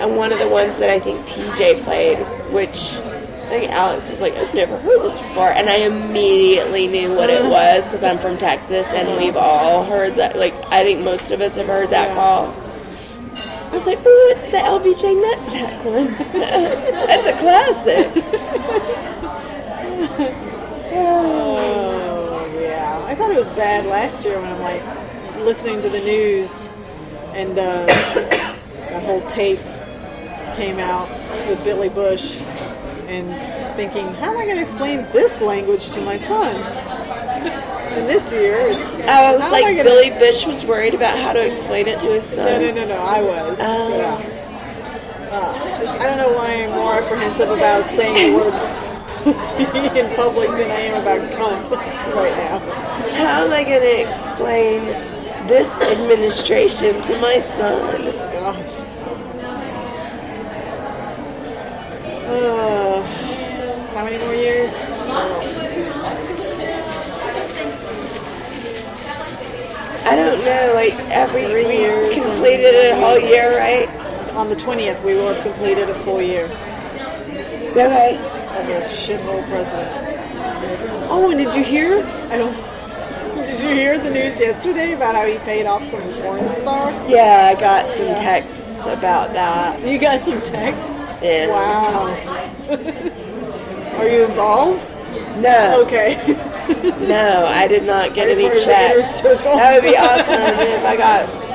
And 0.00 0.16
one 0.16 0.32
of 0.32 0.38
the 0.38 0.48
ones 0.48 0.76
that 0.78 0.90
I 0.90 0.98
think 0.98 1.24
PJ 1.26 1.82
played, 1.84 2.18
which 2.52 2.94
I 2.94 3.58
think 3.58 3.72
Alex 3.72 4.08
was 4.08 4.20
like, 4.20 4.34
I've 4.34 4.54
never 4.54 4.78
heard 4.78 5.02
this 5.02 5.18
before. 5.18 5.50
And 5.50 5.68
I 5.68 5.76
immediately 5.78 6.86
knew 6.86 7.14
what 7.14 7.30
it 7.30 7.44
was 7.44 7.84
because 7.84 8.02
I'm 8.02 8.18
from 8.18 8.38
Texas 8.38 8.86
and 8.88 9.22
we've 9.22 9.36
all 9.36 9.84
heard 9.84 10.16
that. 10.16 10.36
Like, 10.36 10.54
I 10.72 10.82
think 10.84 11.00
most 11.00 11.30
of 11.30 11.40
us 11.40 11.56
have 11.56 11.66
heard 11.66 11.90
that 11.90 12.14
call. 12.14 12.54
I 13.70 13.74
was 13.74 13.86
like, 13.86 13.98
ooh, 14.00 14.34
it's 14.34 14.42
the 14.50 14.58
LBJ 14.58 15.14
Nutsack 15.22 15.84
one. 15.84 16.16
That's 17.06 17.28
a 17.28 17.36
classic. 17.38 18.24
Oh 20.92 22.50
yeah, 22.60 23.04
I 23.06 23.14
thought 23.14 23.30
it 23.30 23.38
was 23.38 23.48
bad 23.50 23.86
last 23.86 24.24
year 24.24 24.40
when 24.40 24.50
I'm 24.50 24.60
like 24.60 24.82
listening 25.44 25.80
to 25.82 25.88
the 25.88 26.00
news 26.00 26.68
and 27.32 27.56
uh, 27.58 27.86
that 27.86 29.02
whole 29.04 29.20
tape 29.28 29.60
came 30.56 30.80
out 30.80 31.08
with 31.48 31.62
Billy 31.62 31.88
Bush 31.88 32.40
and 33.06 33.76
thinking, 33.76 34.06
how 34.14 34.32
am 34.32 34.38
I 34.38 34.44
going 34.44 34.56
to 34.56 34.62
explain 34.62 35.02
this 35.12 35.40
language 35.40 35.90
to 35.90 36.00
my 36.00 36.16
son? 36.16 36.56
And 37.90 38.08
this 38.08 38.32
year, 38.32 38.56
it's 38.68 38.94
I 39.08 39.32
was 39.32 39.40
like, 39.50 39.64
I 39.64 39.72
gonna- 39.74 39.84
Billy 39.84 40.10
Bush 40.10 40.46
was 40.46 40.64
worried 40.64 40.94
about 40.94 41.18
how 41.18 41.32
to 41.32 41.40
explain 41.46 41.88
it 41.88 42.00
to 42.00 42.06
his 42.06 42.24
son. 42.24 42.38
No, 42.46 42.58
no, 42.60 42.70
no, 42.74 42.86
no. 42.86 42.96
I 43.00 43.20
was. 43.22 43.58
Oh. 43.60 43.98
Yeah. 43.98 44.36
Uh, 45.32 45.96
I 46.00 46.06
don't 46.06 46.16
know 46.18 46.32
why 46.36 46.64
I'm 46.64 46.70
more 46.70 46.94
apprehensive 47.02 47.50
about 47.50 47.84
saying 47.86 48.32
the 48.32 48.36
word 48.36 48.52
pussy 49.24 49.64
in 49.98 50.14
public 50.16 50.48
than 50.50 50.70
I 50.70 50.80
am 50.90 51.00
about 51.02 51.20
cunt 51.32 51.70
right 52.14 52.36
now. 52.36 52.58
How 53.14 53.44
am 53.44 53.52
I 53.52 53.62
going 53.62 53.80
to 53.80 54.00
explain 54.10 54.86
this 55.46 55.68
administration 55.82 57.00
to 57.02 57.18
my 57.20 57.38
son? 57.56 58.04
God. 58.32 58.66
Uh, 62.32 63.02
how 63.94 64.04
many 64.04 64.18
more 64.18 64.34
years? 64.34 64.72
I 70.10 70.16
don't 70.16 70.44
know. 70.44 70.72
Like 70.74 70.94
every 71.10 71.42
years 71.42 72.14
completed 72.14 72.74
a 72.92 72.96
whole 72.96 73.18
year, 73.18 73.56
right? 73.56 73.88
On 74.34 74.48
the 74.48 74.56
20th, 74.56 75.02
we 75.04 75.14
will 75.14 75.32
have 75.32 75.42
completed 75.42 75.88
a 75.88 75.94
full 76.04 76.20
year 76.22 76.46
Okay. 77.76 78.16
of 78.16 78.68
a 78.68 78.80
shithole 78.88 79.46
president. 79.48 79.90
Oh, 81.10 81.30
and 81.30 81.38
did 81.38 81.54
you 81.54 81.62
hear? 81.62 82.04
I 82.30 82.36
don't. 82.38 82.54
Did 83.50 83.60
you 83.60 83.68
hear 83.70 83.98
the 83.98 84.10
news 84.10 84.38
yesterday 84.38 84.92
about 84.92 85.14
how 85.14 85.24
he 85.26 85.38
paid 85.38 85.66
off 85.66 85.84
some 85.86 86.02
porn 86.22 86.48
star? 86.50 86.90
Yeah, 87.08 87.52
I 87.56 87.58
got 87.60 87.88
some 87.88 88.14
texts 88.14 88.86
about 88.86 89.32
that. 89.32 89.80
You 89.86 89.98
got 89.98 90.22
some 90.24 90.40
texts? 90.42 91.12
Yeah. 91.22 91.48
Wow. 91.48 92.06
Are 93.98 94.08
you 94.08 94.24
involved? 94.26 94.94
No, 95.38 95.82
Okay. 95.86 96.16
no, 97.08 97.46
I 97.46 97.66
did 97.66 97.84
not 97.84 98.14
get 98.14 98.28
any 98.28 98.42
part 98.42 98.56
of 98.56 98.64
the 98.64 98.70
inner 98.70 99.02
checks. 99.02 99.20
That 99.20 99.74
would 99.74 99.90
be 99.90 99.96
awesome 99.96 100.58
if 100.60 100.84
I 100.84 100.96
got. 100.96 101.50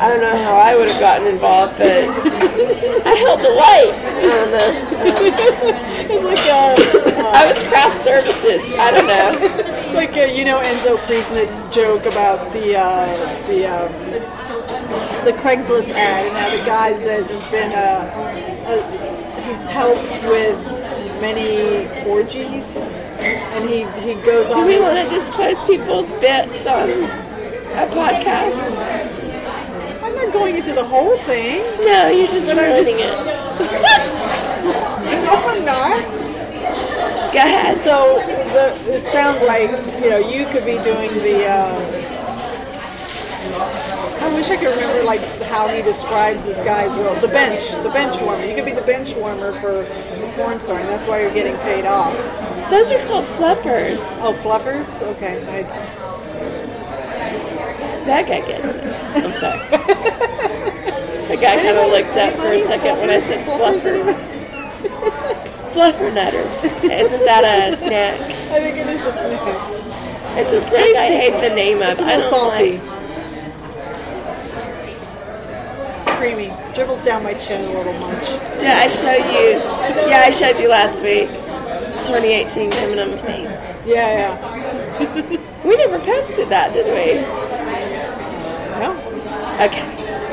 I 0.00 0.08
don't 0.08 0.20
know 0.20 0.36
how 0.36 0.54
I 0.54 0.76
would 0.76 0.88
have 0.90 1.00
gotten 1.00 1.26
involved, 1.26 1.78
but 1.78 1.90
I 1.90 3.14
held 3.14 3.40
the 3.40 3.50
light. 3.50 3.94
I 3.98 4.22
don't 4.22 4.50
know. 4.52 4.88
it's 6.14 6.24
like 6.24 6.46
uh, 6.46 7.30
I 7.34 7.52
was 7.52 7.62
craft 7.64 8.04
services. 8.04 8.62
I 8.78 8.90
don't 8.92 9.06
know. 9.06 9.68
like 9.94 10.16
uh, 10.16 10.20
you 10.20 10.44
know 10.44 10.60
Enzo 10.60 10.98
Priesnitz's 11.06 11.74
joke 11.74 12.06
about 12.06 12.52
the 12.52 12.76
uh, 12.78 13.46
the 13.48 13.66
um, 13.66 13.92
the 15.24 15.32
Craigslist 15.32 15.90
ad 15.90 16.26
and 16.26 16.36
how 16.36 16.50
the 16.50 16.64
guy 16.64 16.92
says 16.94 17.30
he's 17.30 17.46
been 17.48 17.72
uh, 17.72 18.08
uh, 18.66 19.40
he's 19.42 19.66
helped 19.66 20.12
with 20.28 20.56
many 21.20 21.88
orgies 22.08 22.76
and 23.20 23.68
he 23.68 23.80
he 24.00 24.14
goes 24.22 24.48
Do 24.48 24.60
on 24.60 24.66
we 24.66 24.74
his, 24.74 24.82
want 24.82 25.08
to 25.08 25.14
disclose 25.14 25.58
people's 25.66 26.10
bits 26.20 26.66
on 26.66 26.88
a 26.90 27.86
podcast? 27.90 28.78
I'm 30.02 30.14
not 30.14 30.32
going 30.32 30.56
into 30.56 30.72
the 30.72 30.84
whole 30.84 31.18
thing 31.24 31.62
No, 31.84 32.08
you're 32.08 32.28
just 32.28 32.48
But 32.48 32.56
ruining 32.58 32.98
just- 32.98 33.00
it. 33.00 33.26
no 35.24 35.34
I'm 35.34 35.64
not 35.64 36.02
Go 37.32 37.38
ahead. 37.40 37.76
so 37.76 38.16
the, 38.52 38.74
it 38.92 39.04
sounds 39.12 39.40
like 39.46 39.70
you 40.02 40.10
know 40.10 40.18
you 40.18 40.46
could 40.46 40.64
be 40.64 40.80
doing 40.82 41.12
the 41.22 41.46
uh, 41.46 42.04
I 44.20 44.34
wish 44.34 44.48
I 44.50 44.56
could 44.56 44.70
remember 44.70 45.02
like 45.04 45.20
how 45.44 45.68
he 45.68 45.82
describes 45.82 46.44
this 46.44 46.58
guy's 46.62 46.94
role. 46.96 47.14
The 47.20 47.28
bench, 47.28 47.70
the 47.82 47.90
bench 47.90 48.20
warmer. 48.20 48.44
You 48.44 48.54
could 48.54 48.64
be 48.64 48.72
the 48.72 48.82
bench 48.82 49.14
warmer 49.14 49.52
for 49.60 49.72
the 50.18 50.32
porn 50.36 50.60
star, 50.60 50.78
and 50.78 50.88
that's 50.88 51.06
why 51.06 51.20
you're 51.22 51.32
getting 51.32 51.56
paid 51.58 51.86
off. 51.86 52.12
Those 52.70 52.92
are 52.92 53.02
called 53.06 53.24
fluffers. 53.38 54.00
Oh, 54.20 54.34
fluffers? 54.42 54.88
Okay. 55.16 55.36
I, 55.48 55.62
That 58.04 58.26
guy 58.26 58.40
gets 58.46 58.74
it. 58.74 59.24
I'm 59.24 59.32
sorry. 59.32 59.68
The 61.28 61.36
guy 61.36 61.56
kind 61.56 61.76
of 61.76 61.90
looked 61.90 62.16
up 62.16 62.34
for 62.36 62.46
a 62.50 62.58
second 62.60 62.98
when 63.00 63.10
I 63.10 63.20
said 63.20 63.44
Fluffers 63.46 63.82
fluffer. 63.84 64.14
Fluffer 65.74 66.10
nutter. 66.14 66.44
Isn't 66.90 67.24
that 67.26 67.44
a 67.44 67.76
snack? 67.86 68.18
I 68.50 68.52
think 68.62 68.76
it 68.78 68.86
is 68.86 69.04
a 69.04 69.12
snack. 69.12 69.42
It's 70.38 70.50
a 70.52 70.60
snack 70.60 70.96
I 70.96 71.06
hate 71.08 71.34
the 71.46 71.50
name 71.54 71.82
of. 71.82 71.90
It's 71.90 72.00
a 72.00 72.04
I 72.06 72.16
little 72.16 72.30
salty. 72.30 72.78
like- 72.78 72.96
Creamy. 76.16 76.50
Dribbles 76.74 77.02
down 77.02 77.22
my 77.22 77.34
chin 77.34 77.62
a 77.62 77.72
little 77.76 77.92
much. 78.00 78.30
Did 78.58 78.68
I 78.68 78.88
show 78.88 79.12
you? 79.12 79.60
Yeah, 80.08 80.22
I 80.24 80.30
showed 80.30 80.58
you 80.58 80.68
last 80.70 81.02
week. 81.04 81.28
2018 82.08 82.70
coming 82.70 82.98
on 82.98 83.10
my 83.10 83.16
face. 83.18 83.48
Yeah, 83.86 84.38
yeah. 84.40 85.36
We 85.64 85.76
never 85.76 85.98
posted 85.98 86.48
that, 86.48 86.72
did 86.72 86.86
we? 86.86 87.20
No, 88.80 88.96
Okay. 89.62 89.84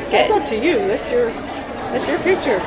Good. 0.09 0.31
up 0.31 0.47
to 0.47 0.55
you. 0.55 0.75
That's 0.87 1.11
your 1.11 1.31
that's 1.91 2.07
your 2.07 2.19
picture. 2.19 2.59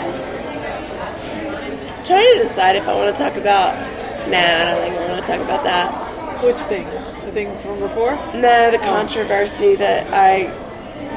Trying 2.05 2.35
to 2.37 2.43
decide 2.43 2.77
if 2.77 2.87
I 2.87 2.95
want 2.95 3.17
to 3.17 3.23
talk 3.23 3.37
about. 3.37 3.75
Nah, 4.29 4.37
I 4.37 4.65
don't 4.65 4.81
think 4.83 4.97
I 5.01 5.11
want 5.11 5.25
to 5.25 5.31
talk 5.33 5.41
about 5.41 5.65
that. 5.65 6.45
Which 6.45 6.57
thing? 6.59 6.85
The 7.25 7.33
thing 7.33 7.57
from 7.59 7.79
before? 7.81 8.17
No, 8.35 8.71
the 8.71 8.79
controversy 8.79 9.75
that 9.77 10.07
I 10.13 10.45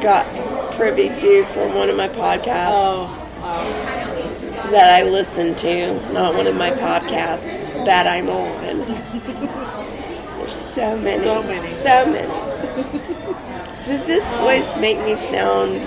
got 0.02 0.26
privy 0.76 1.10
to 1.10 1.46
from 1.48 1.76
one 1.76 1.90
of 1.90 1.98
my 1.98 2.08
podcasts 2.08 2.70
Oh, 2.70 3.28
oh. 3.44 4.72
that 4.72 4.94
I 4.94 5.04
listened 5.10 5.58
to, 5.60 5.94
not 6.14 6.34
one 6.36 6.48
of 6.48 6.56
my 6.56 6.72
podcasts 6.72 7.71
that 7.86 8.08
I'm 8.08 8.30
on. 8.30 8.78
There's 10.38 10.56
so 10.56 10.98
many. 10.98 11.24
So 11.24 11.44
many. 11.44 11.72
So 11.84 12.06
many. 12.12 12.52
Does 13.86 14.04
this 14.06 14.24
voice 14.34 14.78
make 14.78 14.98
me 15.00 15.16
sound 15.32 15.84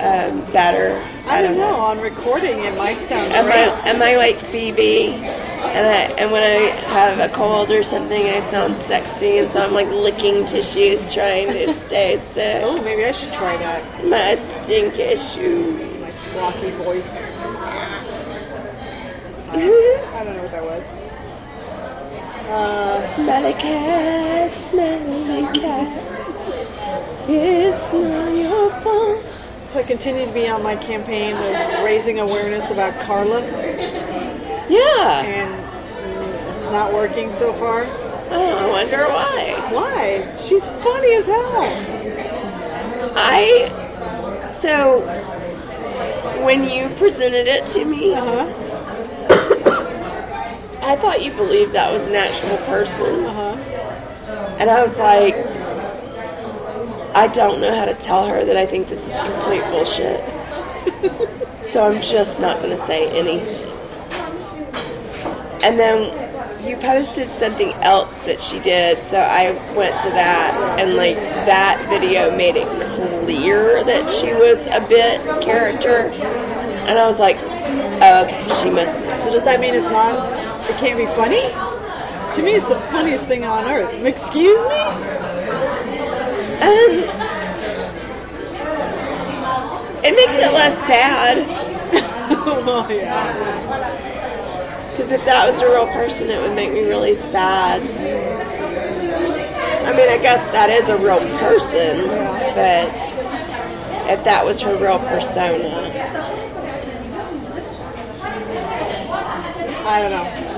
um, 0.00 0.52
better? 0.52 1.00
I 1.28 1.40
don't 1.42 1.56
know. 1.56 1.74
On 1.76 2.00
recording, 2.00 2.64
it 2.64 2.76
might 2.76 3.00
sound 3.00 3.32
Am 3.32 3.44
great. 3.44 3.86
I, 3.86 3.88
am 3.88 4.02
I 4.02 4.16
like 4.16 4.38
Phoebe? 4.46 5.14
And, 5.60 5.86
I, 5.86 6.14
and 6.20 6.32
when 6.32 6.42
I 6.42 6.74
have 6.88 7.18
a 7.18 7.32
cold 7.32 7.70
or 7.70 7.82
something, 7.82 8.22
I 8.22 8.40
sound 8.50 8.80
sexy, 8.82 9.38
and 9.38 9.52
so 9.52 9.60
I'm 9.60 9.72
like 9.72 9.88
licking 9.88 10.46
tissues 10.46 11.12
trying 11.12 11.48
to 11.52 11.72
stay 11.86 12.16
sick. 12.32 12.62
oh, 12.64 12.82
maybe 12.82 13.04
I 13.04 13.12
should 13.12 13.32
try 13.32 13.56
that. 13.58 14.04
My 14.04 14.36
stink 14.62 14.98
issue. 14.98 15.98
My 16.00 16.10
squawky 16.10 16.74
voice. 16.78 17.24
I, 19.52 19.54
I 20.14 20.24
don't 20.24 20.36
know 20.36 20.42
what 20.42 20.52
that 20.52 20.64
was. 20.64 20.92
Uh, 22.52 23.14
Smelly 23.14 23.52
cat, 23.54 24.52
smelly 24.70 25.42
cat. 25.60 27.28
It's 27.28 27.92
not 27.92 28.34
your 28.36 28.70
fault. 28.80 29.50
so 29.68 29.78
I 29.78 29.82
continue 29.84 30.26
to 30.26 30.32
be 30.32 30.48
on 30.48 30.62
my 30.64 30.74
campaign 30.74 31.36
of 31.36 31.84
raising 31.84 32.18
awareness 32.18 32.70
about 32.72 32.98
Carla, 33.00 33.40
Yeah. 34.68 35.22
and 35.22 36.56
it's 36.56 36.68
not 36.70 36.92
working 36.92 37.32
so 37.32 37.52
far. 37.54 37.84
Oh, 38.32 38.56
I 38.58 38.68
wonder 38.68 39.06
why. 39.08 39.68
Why? 39.72 40.34
She's 40.36 40.68
funny 40.68 41.14
as 41.14 41.26
hell. 41.26 43.12
I. 43.16 44.48
So, 44.52 45.00
when 46.44 46.64
you 46.68 46.88
presented 46.96 47.46
it 47.46 47.66
to 47.68 47.84
me, 47.84 48.14
Uh 48.14 48.24
huh. 48.24 48.46
I 50.82 50.96
thought 50.96 51.22
you 51.22 51.32
believed 51.32 51.72
that 51.72 51.92
was 51.92 52.02
an 52.06 52.14
actual 52.14 52.56
person. 52.66 53.24
Uh 53.24 53.32
huh. 53.32 53.56
And 54.58 54.70
I 54.70 54.84
was 54.84 54.96
like, 54.98 55.34
I 57.16 57.26
don't 57.28 57.60
know 57.60 57.74
how 57.74 57.86
to 57.86 57.94
tell 57.94 58.26
her 58.26 58.44
that 58.44 58.56
I 58.56 58.66
think 58.66 58.88
this 58.88 59.06
is 59.06 59.14
complete 59.28 59.62
bullshit. 59.68 60.20
so 61.64 61.84
I'm 61.84 62.00
just 62.00 62.40
not 62.40 62.58
going 62.58 62.70
to 62.70 62.76
say 62.76 63.10
anything. 63.10 63.66
And 65.62 65.78
then 65.78 66.66
you 66.66 66.76
posted 66.76 67.28
something 67.28 67.72
else 67.82 68.16
that 68.18 68.40
she 68.40 68.60
did, 68.60 69.02
so 69.02 69.18
I 69.18 69.52
went 69.74 69.94
to 70.02 70.10
that, 70.10 70.78
and 70.78 70.94
like 70.94 71.16
that 71.16 71.84
video 71.88 72.34
made 72.36 72.56
it 72.56 72.68
clear 72.94 73.84
that 73.84 74.10
she 74.10 74.32
was 74.32 74.66
a 74.68 74.80
bit 74.88 75.20
character. 75.42 76.10
And 76.88 76.98
I 76.98 77.06
was 77.06 77.18
like, 77.18 77.36
oh, 77.38 78.24
okay, 78.24 78.42
she 78.62 78.70
must. 78.70 78.94
So 79.22 79.30
does 79.30 79.44
that 79.44 79.60
mean 79.60 79.74
it's 79.74 79.90
not? 79.90 80.39
It 80.68 80.76
can't 80.76 80.98
be 80.98 81.06
funny? 81.06 81.42
To 82.34 82.42
me, 82.42 82.54
it's 82.54 82.68
the 82.68 82.78
funniest 82.92 83.24
thing 83.24 83.44
on 83.44 83.64
earth. 83.64 83.92
Excuse 84.04 84.64
me? 84.66 84.80
Um, 86.60 86.92
it 90.04 90.14
makes 90.14 90.34
it 90.34 90.52
less 90.52 90.76
sad. 90.86 91.46
well, 92.66 92.92
yeah. 92.92 93.60
Because 94.90 95.10
if 95.12 95.24
that 95.24 95.46
was 95.46 95.60
a 95.60 95.68
real 95.68 95.86
person, 95.86 96.28
it 96.28 96.40
would 96.40 96.54
make 96.54 96.72
me 96.72 96.80
really 96.88 97.14
sad. 97.14 97.82
I 99.82 99.96
mean, 99.96 100.08
I 100.08 100.18
guess 100.22 100.52
that 100.52 100.70
is 100.70 100.88
a 100.88 100.98
real 100.98 101.18
person, 101.38 102.06
but 102.54 102.88
if 104.10 104.22
that 104.24 104.44
was 104.44 104.60
her 104.60 104.76
real 104.76 104.98
persona, 104.98 105.90
I 109.86 110.00
don't 110.00 110.10
know. 110.10 110.49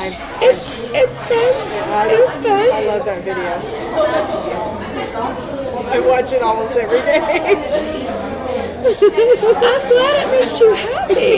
I, 0.00 0.08
it's 0.40 0.64
it's 0.96 1.20
fun. 1.20 1.30
I, 1.92 2.08
It 2.08 2.20
was 2.20 2.38
fun. 2.38 2.72
I 2.72 2.84
love 2.86 3.04
that 3.04 3.20
video. 3.22 3.52
I 5.92 6.00
watch 6.00 6.32
it 6.32 6.40
almost 6.40 6.72
every 6.72 7.00
day. 7.00 7.20
I'm 8.80 9.82
glad 9.92 10.24
it 10.24 10.30
makes 10.40 10.58
you 10.58 10.72
happy. 10.72 11.36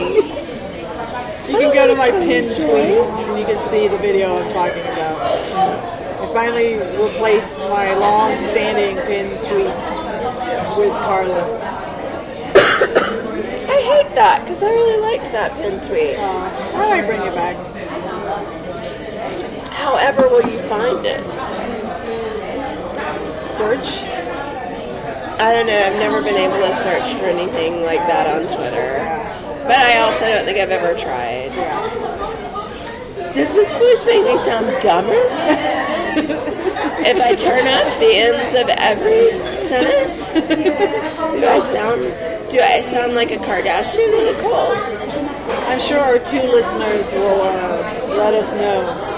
You 1.51 1.59
can 1.59 1.75
go 1.75 1.87
to 1.89 1.97
my 1.97 2.13
pinned 2.13 2.55
tweet 2.55 3.03
and 3.03 3.37
you 3.37 3.45
can 3.45 3.59
see 3.69 3.89
the 3.89 3.99
video 3.99 4.37
I'm 4.37 4.53
talking 4.53 4.83
about. 4.83 5.21
I 6.23 6.33
finally 6.33 6.79
replaced 7.03 7.59
my 7.67 7.95
long-standing 7.95 8.97
pinned 9.07 9.45
tweet 9.45 9.75
with 10.79 10.93
Carla. 11.03 11.43
I 12.55 13.79
hate 13.83 14.15
that 14.15 14.43
because 14.45 14.63
I 14.63 14.71
really 14.71 15.01
liked 15.01 15.33
that 15.33 15.53
pin 15.57 15.81
tweet. 15.81 16.17
Uh, 16.17 16.49
how 16.73 16.85
do 16.87 16.93
I 16.93 17.01
might 17.01 17.07
bring 17.09 17.23
it 17.23 17.35
back. 17.35 17.57
However, 19.83 20.29
will 20.29 20.49
you 20.49 20.61
find 20.69 21.05
it? 21.05 21.21
Search. 23.43 24.03
I 25.41 25.53
don't 25.53 25.67
know. 25.67 25.77
I've 25.77 25.99
never 25.99 26.23
been 26.23 26.37
able 26.37 26.59
to 26.59 26.73
search 26.83 27.15
for 27.19 27.27
anything 27.27 27.83
like 27.83 27.99
that 28.07 28.29
on 28.31 28.43
Twitter. 28.47 28.99
But 29.65 29.77
I 29.77 29.99
also 29.99 30.21
don't 30.21 30.45
think 30.45 30.59
I've 30.59 30.71
ever 30.71 30.97
tried. 30.97 31.51
Does 33.33 33.49
this 33.49 33.75
voice 33.75 34.07
make 34.07 34.25
me 34.25 34.37
sound 34.45 34.81
dumber? 34.81 35.13
if 37.05 37.21
I 37.21 37.35
turn 37.35 37.67
up 37.67 37.99
the 37.99 38.15
ends 38.15 38.55
of 38.55 38.69
every 38.79 39.31
sentence, 39.67 40.49
do 41.35 41.45
I 41.45 41.65
sound 41.73 42.03
do 42.53 42.61
I 42.61 42.83
sound 42.93 43.15
like 43.15 43.33
a 43.33 43.39
Kardashian? 43.39 44.13
I'm 45.69 45.81
sure 45.81 45.99
our 45.99 46.19
two 46.19 46.41
listeners 46.41 47.13
will 47.15 47.41
uh, 47.41 48.17
let 48.17 48.35
us 48.35 48.53
know. 48.55 49.12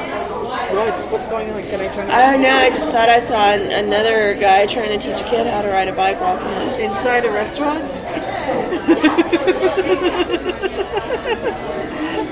What? 0.75 1.03
What's 1.13 1.29
going 1.29 1.51
on? 1.51 1.63
Can 1.63 1.81
I 1.81 1.89
turn 1.93 2.09
it 2.09 2.13
I 2.13 2.33
don't 2.33 2.43
know. 2.43 2.57
I 2.57 2.69
just 2.69 2.87
thought 2.87 3.09
I 3.09 3.21
saw 3.21 3.53
an, 3.53 3.71
another 3.85 4.35
guy 4.35 4.67
trying 4.67 4.89
to 4.89 4.99
teach 4.99 5.21
a 5.21 5.25
kid 5.29 5.47
how 5.47 5.63
to 5.63 5.69
ride 5.69 5.87
a 5.87 5.93
bike 5.93 6.21
walking 6.21 6.49
in. 6.49 6.91
inside 6.91 7.25
a 7.25 7.31
restaurant? 7.31 7.89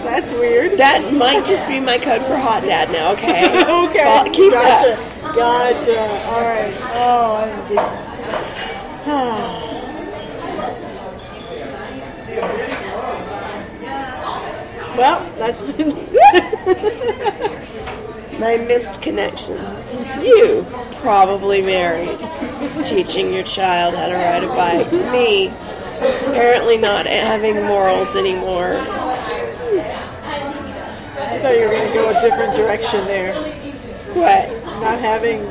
That's 0.02 0.32
weird. 0.32 0.76
That 0.78 1.14
might 1.14 1.46
just 1.46 1.68
be 1.68 1.78
my 1.78 1.98
code 1.98 2.22
for 2.26 2.36
hot 2.36 2.64
dad 2.64 2.90
now. 2.90 3.12
Okay. 3.12 3.46
okay. 3.88 4.24
Fo- 4.24 4.30
keep 4.32 4.52
gotcha. 4.52 4.96
that. 4.96 5.34
Gotcha. 5.36 6.00
All 6.26 6.42
right. 6.42 6.74
Oh, 6.94 7.36
I'm 7.36 7.68
just. 7.68 8.02
well, 14.96 15.32
that's 15.38 15.62
been. 15.62 15.92
My 18.42 18.56
missed 18.56 19.00
connections. 19.00 19.94
You, 20.20 20.66
probably 20.96 21.62
married, 21.62 22.18
teaching 22.84 23.32
your 23.32 23.44
child 23.44 23.94
how 23.94 24.08
to 24.08 24.14
ride 24.14 24.42
a 24.42 24.48
bike. 24.48 24.90
Me, 25.12 25.46
apparently 26.26 26.76
not 26.76 27.06
having 27.06 27.62
morals 27.62 28.16
anymore. 28.16 28.78
I 28.78 28.88
thought 31.40 31.54
you 31.56 31.60
were 31.60 31.70
going 31.70 31.86
to 31.86 31.94
go 31.94 32.10
a 32.10 32.20
different 32.20 32.56
direction 32.56 33.04
there. 33.04 33.32
What? 34.12 34.48
Not 34.80 34.98
having. 34.98 35.44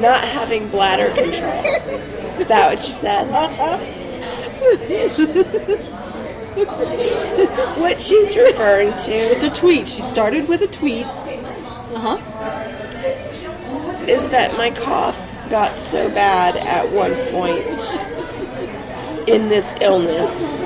Not 0.00 0.24
having 0.24 0.70
bladder 0.70 1.10
control. 1.10 1.62
Is 2.40 2.48
that 2.48 2.70
what 2.70 2.88
you 2.88 2.94
said? 2.94 3.28
Uh-huh. 3.28 3.78
what 7.78 8.00
she's 8.00 8.36
referring 8.36 8.92
to 8.92 9.12
It's 9.12 9.42
a 9.42 9.50
tweet. 9.50 9.88
She 9.88 10.02
started 10.02 10.46
with 10.46 10.62
a 10.62 10.68
tweet. 10.68 11.04
Uh 11.04 12.16
huh. 12.16 12.18
is 14.06 14.28
that 14.30 14.56
my 14.56 14.70
cough 14.70 15.18
got 15.50 15.76
so 15.76 16.08
bad 16.10 16.56
at 16.56 16.90
one 16.92 17.14
point 17.32 17.66
in 19.28 19.48
this 19.48 19.74
illness 19.80 20.58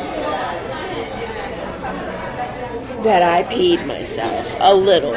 that 3.02 3.22
I 3.22 3.44
peed 3.44 3.86
myself 3.86 4.46
a 4.60 4.74
little. 4.74 5.14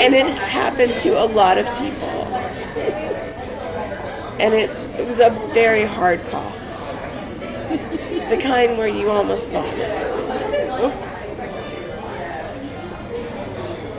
And 0.00 0.14
it 0.14 0.26
has 0.26 0.38
happened 0.44 0.96
to 0.98 1.22
a 1.22 1.26
lot 1.26 1.58
of 1.58 1.66
people. 1.78 2.08
And 4.38 4.54
it, 4.54 4.70
it 4.98 5.06
was 5.06 5.20
a 5.20 5.30
very 5.52 5.84
hard 5.84 6.24
cough. 6.28 6.65
The 8.28 8.36
kind 8.42 8.76
where 8.76 8.88
you 8.88 9.10
almost 9.10 9.50
fall. 9.50 9.62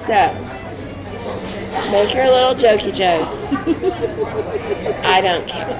So, 0.05 0.33
make 1.91 2.13
your 2.13 2.29
little 2.29 2.55
jokey 2.55 2.93
jokes. 2.93 3.29
I 5.05 5.21
don't 5.21 5.47
care. 5.47 5.79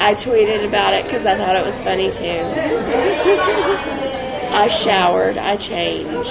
I 0.00 0.14
tweeted 0.14 0.66
about 0.66 0.92
it 0.94 1.04
because 1.04 1.26
I 1.26 1.36
thought 1.36 1.56
it 1.56 1.66
was 1.66 1.82
funny 1.82 2.10
too. 2.10 2.42
I 4.54 4.68
showered. 4.68 5.36
I 5.36 5.56
changed. 5.56 6.30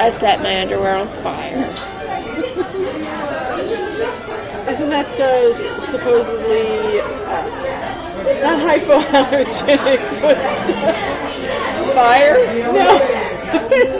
I 0.00 0.10
set 0.18 0.40
my 0.42 0.60
underwear 0.60 0.96
on 0.96 1.08
fire. 1.22 1.56
Isn't 4.68 4.88
that 4.90 5.20
uh, 5.20 5.81
supposedly 5.92 7.00
uh, 7.00 7.44
not 8.40 8.58
hypoallergenic, 8.64 10.00
but 10.22 10.36
Fire? 11.92 12.38
no, 12.72 12.98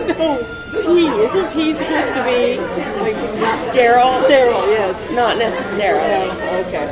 no, 0.18 0.38
pee. 0.72 1.06
Isn't 1.06 1.52
pee 1.52 1.74
supposed 1.74 2.14
to 2.14 2.24
be 2.24 2.56
like 3.02 3.16
Sterile? 3.70 4.22
sterile? 4.22 4.68
Yes. 4.70 5.10
Not 5.12 5.36
necessarily. 5.36 6.28
No. 6.28 6.64
Okay. 6.66 6.88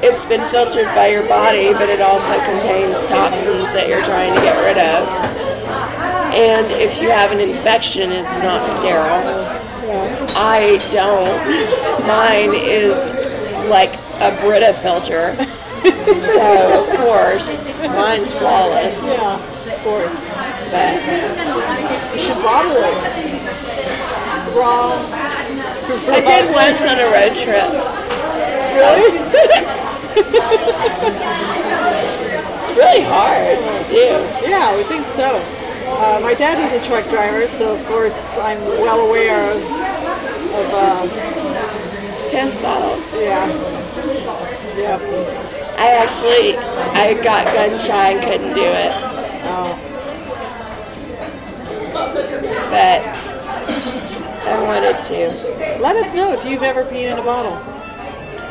It's 0.00 0.24
been 0.26 0.48
filtered 0.48 0.86
by 0.94 1.08
your 1.08 1.28
body, 1.28 1.72
but 1.74 1.90
it 1.90 2.00
also 2.00 2.32
contains 2.46 2.94
toxins 3.06 3.68
that 3.74 3.88
you're 3.88 4.04
trying 4.04 4.32
to 4.34 4.40
get 4.40 4.56
rid 4.64 4.78
of. 4.78 5.06
And 6.34 6.66
if 6.70 7.02
you 7.02 7.10
have 7.10 7.32
an 7.32 7.40
infection, 7.40 8.12
it's 8.12 8.38
not 8.42 8.62
sterile. 8.78 9.58
Yeah. 9.84 10.26
I 10.36 10.78
don't. 10.92 11.74
Mine 12.06 12.54
is 12.54 12.96
like 13.68 13.94
a 14.20 14.30
Brita 14.40 14.72
filter. 14.74 15.34
so, 16.34 16.84
of 16.84 16.88
course, 16.96 17.68
mine's 17.82 18.32
flawless. 18.34 19.02
Yeah. 19.02 19.38
Of 19.74 19.78
course. 19.82 20.14
But 20.70 20.94
You 22.12 22.18
should 22.18 22.42
bottle 22.42 22.76
it. 22.76 22.94
Raw. 24.56 24.96
I 26.10 26.20
did 26.20 26.50
once 26.52 26.80
on 26.82 26.98
a 26.98 27.08
road 27.12 27.34
trip. 27.38 27.68
Really? 28.74 29.18
It's 32.58 32.76
really 32.76 33.02
hard 33.02 33.58
to 33.58 33.90
do. 33.90 34.48
Yeah, 34.48 34.76
we 34.76 34.82
think 34.84 35.06
so. 35.06 35.40
Uh, 35.86 36.20
my 36.22 36.34
dad 36.34 36.58
was 36.60 36.72
a 36.74 36.82
truck 36.86 37.08
driver, 37.08 37.46
so 37.46 37.74
of 37.74 37.84
course 37.86 38.36
I'm 38.38 38.60
well 38.60 39.00
aware 39.00 39.50
of, 39.50 39.62
of 39.62 40.68
uh, 40.74 41.06
Piss 42.30 42.58
bottles. 42.60 43.14
yeah, 43.14 43.46
yeah. 44.76 44.98
I 45.78 45.88
actually, 46.02 46.56
I 46.56 47.14
got 47.22 47.44
gun 47.46 47.78
shy 47.78 48.10
and 48.12 48.22
couldn't 48.24 48.54
do 48.54 48.62
it. 48.64 48.92
Oh, 49.50 49.78
But 52.70 53.00
I 54.46 54.62
wanted 54.62 55.00
to. 55.08 55.78
let 55.80 55.96
us 55.96 56.12
know 56.14 56.32
if 56.32 56.44
you've 56.44 56.62
ever 56.62 56.84
peed 56.84 57.10
in 57.12 57.18
a 57.18 57.22
bottle. 57.22 57.56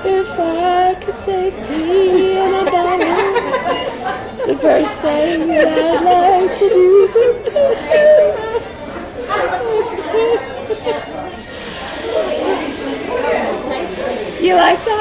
If 0.05 0.29
I 0.39 0.95
could 1.03 1.17
say 1.17 1.51
pee 1.67 2.31
in 2.37 2.53
a 2.67 2.71
bottle, 2.71 4.47
the 4.47 4.57
first 4.59 4.93
thing 5.01 5.47
that 5.47 5.67
I'd 5.67 6.47
like 6.47 6.57
to 6.59 6.69
do. 6.69 7.07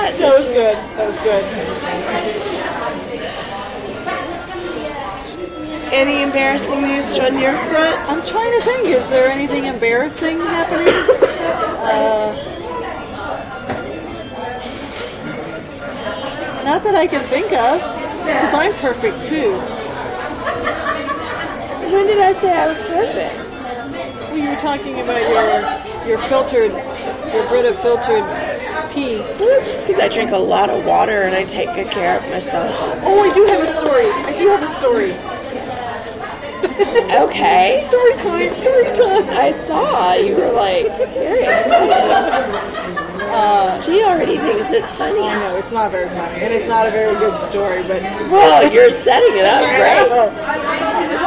that? 0.19 0.39
Was 0.39 0.47
good. 0.47 0.77
That 0.97 1.07
was 1.09 1.19
good. 1.21 1.45
Any 5.93 6.23
embarrassing 6.23 6.83
news 6.83 7.19
on 7.19 7.41
your 7.41 7.53
front? 7.53 8.09
I'm 8.09 8.25
trying 8.25 8.53
to 8.53 8.65
think. 8.65 8.87
Is 8.87 9.11
there 9.11 9.29
anything 9.29 9.65
embarrassing 9.65 10.39
happening? 10.39 10.87
uh, 10.87 12.35
not 16.65 16.85
that 16.85 16.95
I 16.95 17.09
can 17.09 17.25
think 17.27 17.47
of, 17.47 17.81
because 18.21 18.55
I'm 18.55 18.75
perfect 18.75 19.25
too. 19.25 19.59
When 21.91 22.07
did 22.07 22.21
I 22.21 22.33
say 22.33 22.53
I 22.57 22.69
was 22.69 22.83
perfect? 22.85 23.55
Well, 24.31 24.39
you 24.39 24.51
were 24.51 24.57
talking 24.57 25.01
about 25.01 25.23
your 25.23 26.07
your 26.07 26.19
filtered, 26.29 26.71
your 27.35 27.49
Brita 27.49 27.75
filtered 27.75 28.46
pee. 28.97 29.19
Well, 29.19 29.51
that's 29.51 29.71
just 29.71 29.87
because 29.87 30.03
I 30.03 30.09
drink 30.09 30.33
a 30.33 30.39
lot 30.39 30.71
of 30.71 30.85
water 30.85 31.23
and 31.23 31.37
I 31.37 31.45
take 31.45 31.73
good 31.75 31.91
care 31.91 32.19
of 32.19 32.25
myself. 32.31 32.73
Oh, 33.05 33.21
I 33.21 33.31
do 33.33 33.45
have 33.47 33.63
a 33.63 33.73
story. 33.73 34.07
I 34.11 34.37
do 34.37 34.49
have 34.49 34.63
a 34.63 34.69
story. 34.69 35.15
Okay. 37.07 37.83
Story 37.89 38.17
time. 38.17 38.55
Story 38.55 38.85
time. 38.87 39.29
I 39.31 39.53
saw 39.67 40.15
you 40.15 40.35
were 40.35 40.53
like 40.53 40.87
very 41.15 41.41
excited. 41.45 42.83
she 43.85 44.03
already 44.03 44.39
thinks 44.39 44.71
it's 44.71 44.95
funny. 44.95 45.21
I 45.21 45.35
know 45.39 45.57
it's 45.57 45.73
not 45.73 45.91
very 45.91 46.09
funny, 46.11 46.43
and 46.43 46.53
it's 46.53 46.67
not 46.69 46.87
a 46.87 46.91
very 46.91 47.15
good 47.19 47.39
story, 47.41 47.83
but 47.83 48.03
Well, 48.31 48.73
you're 48.73 48.91
setting 48.91 49.37
it 49.37 49.45
up 49.45 49.63
right? 49.83 50.09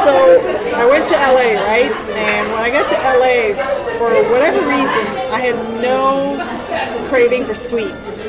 So 0.04 0.74
I 0.76 0.86
went 0.86 1.06
to 1.08 1.14
LA, 1.14 1.60
right? 1.60 1.92
And 2.16 2.50
when 2.52 2.60
I 2.62 2.70
got 2.70 2.88
to 2.88 2.96
LA, 2.96 3.54
for 3.98 4.10
whatever 4.32 4.60
reason, 4.66 5.06
I 5.30 5.40
had 5.40 5.56
no 5.82 6.36
craving 7.08 7.44
for 7.44 7.54
sweets. 7.54 8.26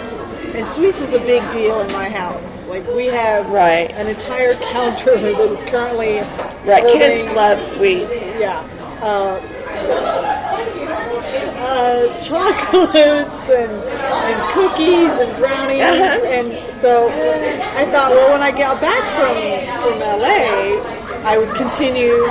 And 0.54 0.68
sweets 0.68 1.00
is 1.00 1.14
a 1.14 1.20
big 1.20 1.50
deal 1.52 1.80
in 1.80 1.92
my 1.94 2.10
house. 2.10 2.68
Like 2.68 2.86
we 2.94 3.06
have 3.06 3.50
Right. 3.50 3.90
an 3.92 4.08
entire 4.08 4.56
counter 4.56 5.18
that 5.18 5.40
is 5.40 5.64
currently 5.64 6.20
Right, 6.66 6.84
holding- 6.84 7.00
kids 7.00 7.30
love 7.36 7.62
sweets. 7.62 8.22
yeah. 8.38 8.60
Uh, 9.02 9.40
uh, 11.82 12.22
chocolates 12.22 13.50
and, 13.50 13.74
and 13.74 14.54
cookies 14.54 15.20
and 15.20 15.36
brownies. 15.38 15.82
Uh-huh. 15.82 16.38
And 16.38 16.48
so 16.80 17.10
I 17.10 17.86
thought, 17.91 18.12
well, 18.12 18.30
when 18.32 18.41
I 18.41 18.52
got 18.52 18.80
back 18.80 19.02
from, 19.17 19.36
from 19.82 20.00
LA, 20.00 20.78
I 21.26 21.38
would 21.38 21.56
continue 21.56 22.22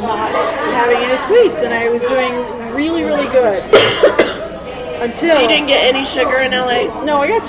not 0.00 0.30
having 0.72 0.96
any 0.96 1.18
sweets. 1.28 1.62
And 1.62 1.74
I 1.74 1.88
was 1.90 2.02
doing 2.02 2.32
really, 2.72 3.04
really 3.04 3.28
good. 3.28 3.62
Until. 5.02 5.42
You 5.42 5.48
didn't 5.48 5.68
get 5.68 5.94
any 5.94 6.04
sugar 6.04 6.38
in 6.38 6.52
LA? 6.52 7.04
No, 7.04 7.18
I 7.18 7.28
got, 7.28 7.42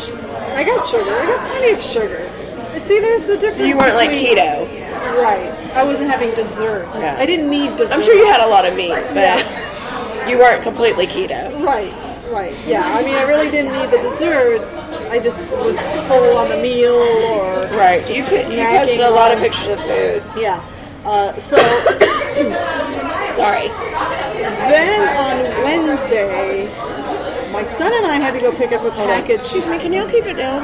I 0.59 0.63
got 0.63 0.85
sugar. 0.87 1.11
I 1.11 1.25
got 1.25 1.49
plenty 1.51 1.71
of 1.71 1.81
sugar. 1.81 2.29
See, 2.79 2.99
there's 2.99 3.25
the 3.25 3.37
difference. 3.37 3.57
So 3.57 3.63
you 3.63 3.77
weren't 3.77 3.95
like 3.95 4.09
keto. 4.09 4.67
Right. 5.21 5.53
I 5.75 5.83
wasn't 5.85 6.09
having 6.09 6.35
desserts. 6.35 6.99
Yeah. 6.99 7.15
I 7.17 7.25
didn't 7.25 7.49
need 7.49 7.77
desserts. 7.77 7.91
I'm 7.91 8.03
sure 8.03 8.15
you 8.15 8.25
had 8.25 8.45
a 8.45 8.49
lot 8.49 8.65
of 8.65 8.75
meat, 8.75 8.89
but 8.89 9.45
you 10.27 10.38
weren't 10.38 10.63
completely 10.63 11.07
keto. 11.07 11.63
Right, 11.63 11.93
right. 12.31 12.55
Yeah, 12.65 12.81
I 12.83 13.03
mean, 13.03 13.15
I 13.15 13.23
really 13.23 13.51
didn't 13.51 13.73
need 13.73 13.91
the 13.91 14.01
dessert. 14.01 14.61
I 15.11 15.19
just 15.19 15.51
was 15.57 15.79
full 16.07 16.38
on 16.38 16.49
the 16.49 16.57
meal 16.57 16.93
or 16.93 17.67
Right. 17.77 18.01
You 18.09 18.23
could 18.23 18.51
you 18.51 18.63
posted 18.65 19.01
a 19.01 19.09
lot 19.09 19.31
of 19.31 19.39
pictures 19.39 19.73
of 19.73 19.79
food. 19.81 20.23
Yeah. 20.38 20.63
Uh, 21.05 21.33
so 21.39 21.57
Sorry. 23.35 23.67
then 24.69 25.07
on 25.17 25.63
Wednesday, 25.63 26.67
my 27.51 27.63
son 27.63 27.93
and 27.93 28.05
I 28.05 28.15
had 28.15 28.33
to 28.33 28.39
go 28.41 28.51
pick 28.51 28.71
up 28.71 28.83
a 28.83 28.91
package. 28.91 29.35
Excuse 29.41 29.67
me, 29.67 29.77
can 29.77 29.93
y'all 29.93 30.09
keep 30.09 30.25
it 30.25 30.35
down? 30.35 30.63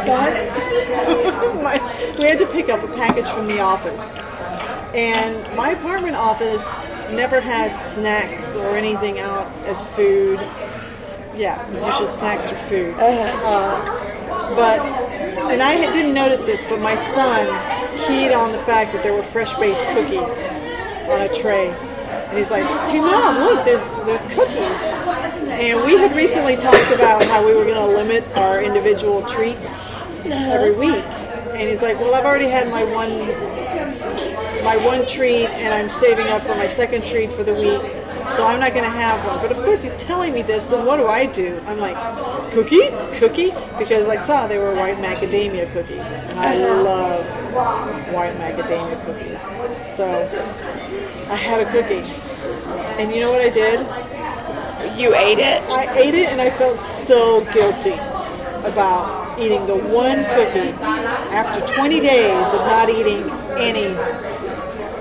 We 2.18 2.26
had 2.26 2.38
to 2.38 2.46
pick 2.46 2.68
up 2.68 2.82
a 2.82 2.88
package 2.88 3.26
from 3.30 3.46
the 3.46 3.60
office. 3.60 4.16
And 4.94 5.42
my 5.56 5.70
apartment 5.70 6.16
office 6.16 6.64
never 7.12 7.40
has 7.40 7.94
snacks 7.94 8.54
or 8.56 8.76
anything 8.76 9.18
out 9.18 9.46
as 9.66 9.82
food. 9.94 10.38
Yeah, 11.34 11.66
it's 11.70 11.84
usually 11.84 12.08
snacks 12.08 12.52
or 12.52 12.56
food. 12.56 12.94
Uh-huh. 12.94 13.48
Uh, 13.48 14.54
but, 14.54 14.80
and 15.50 15.62
I 15.62 15.76
didn't 15.92 16.14
notice 16.14 16.40
this, 16.40 16.64
but 16.64 16.80
my 16.80 16.94
son 16.96 17.46
keyed 18.06 18.32
on 18.32 18.52
the 18.52 18.58
fact 18.58 18.92
that 18.92 19.02
there 19.02 19.12
were 19.12 19.22
fresh 19.22 19.54
baked 19.54 19.80
cookies 19.94 20.50
on 21.08 21.22
a 21.22 21.28
tray. 21.34 21.70
And 22.30 22.38
he's 22.38 22.50
like, 22.50 22.64
"Hey 22.90 23.00
mom, 23.00 23.38
look, 23.38 23.64
there's 23.64 23.98
there's 24.06 24.24
cookies." 24.26 24.82
And 25.50 25.84
we 25.84 25.96
had 25.98 26.14
recently 26.14 26.56
talked 26.56 26.92
about 26.94 27.24
how 27.26 27.44
we 27.44 27.54
were 27.54 27.64
going 27.64 27.74
to 27.74 27.86
limit 27.86 28.24
our 28.36 28.62
individual 28.62 29.22
treats 29.26 29.84
every 30.24 30.70
week. 30.70 31.04
And 31.04 31.68
he's 31.68 31.82
like, 31.82 31.98
"Well, 31.98 32.14
I've 32.14 32.24
already 32.24 32.46
had 32.46 32.68
my 32.70 32.84
one 32.84 33.10
my 34.64 34.76
one 34.76 35.06
treat, 35.06 35.46
and 35.46 35.72
I'm 35.72 35.90
saving 35.90 36.28
up 36.28 36.42
for 36.42 36.54
my 36.54 36.66
second 36.66 37.06
treat 37.06 37.30
for 37.32 37.42
the 37.42 37.54
week, 37.54 37.82
so 38.36 38.46
I'm 38.46 38.60
not 38.60 38.72
going 38.72 38.84
to 38.84 38.90
have 38.90 39.24
one." 39.26 39.40
But 39.40 39.52
of 39.52 39.58
course, 39.58 39.82
he's 39.82 39.94
telling 39.94 40.32
me 40.32 40.42
this, 40.42 40.70
and 40.72 40.86
what 40.86 40.96
do 40.96 41.06
I 41.06 41.26
do? 41.26 41.60
I'm 41.66 41.78
like, 41.78 41.96
"Cookie, 42.52 42.90
cookie," 43.18 43.52
because 43.78 44.08
I 44.08 44.16
saw 44.16 44.46
they 44.46 44.58
were 44.58 44.74
white 44.74 44.98
macadamia 44.98 45.72
cookies, 45.72 46.24
and 46.30 46.38
I 46.40 46.56
love 46.56 47.24
white 48.12 48.36
macadamia 48.38 48.96
cookies. 49.04 49.42
So 49.94 50.04
I 51.30 51.36
had 51.36 51.60
a 51.60 51.70
cookie, 51.70 52.04
and 52.98 53.12
you 53.12 53.20
know 53.20 53.30
what 53.30 53.40
I 53.40 53.50
did? 53.50 53.86
You 54.96 55.14
ate 55.14 55.38
it? 55.38 55.62
I 55.70 55.92
ate 55.96 56.14
it 56.14 56.28
and 56.30 56.40
I 56.40 56.50
felt 56.50 56.80
so 56.80 57.44
guilty 57.52 57.94
about 58.64 59.38
eating 59.38 59.66
the 59.66 59.76
one 59.76 60.24
cookie 60.24 60.72
after 61.32 61.74
20 61.74 62.00
days 62.00 62.46
of 62.52 62.60
not 62.60 62.88
eating 62.88 63.30
any 63.56 63.88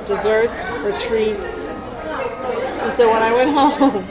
desserts 0.10 0.72
or 0.84 0.98
treats. 1.00 1.68
And 1.68 2.94
so 2.94 3.10
when 3.12 3.22
I 3.22 3.32
went 3.32 3.52
home, 3.54 4.08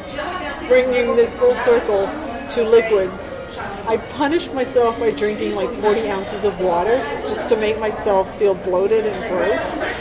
bringing 0.68 1.16
this 1.16 1.34
full 1.34 1.54
circle 1.54 2.06
to 2.50 2.64
liquids, 2.64 3.40
I 3.86 3.96
punished 4.12 4.54
myself 4.54 4.98
by 4.98 5.10
drinking 5.10 5.54
like 5.54 5.70
40 5.70 6.08
ounces 6.08 6.44
of 6.44 6.58
water 6.60 6.96
just 7.26 7.48
to 7.50 7.56
make 7.56 7.78
myself 7.78 8.38
feel 8.38 8.54
bloated 8.54 9.06
and 9.06 9.28
gross. 9.28 9.82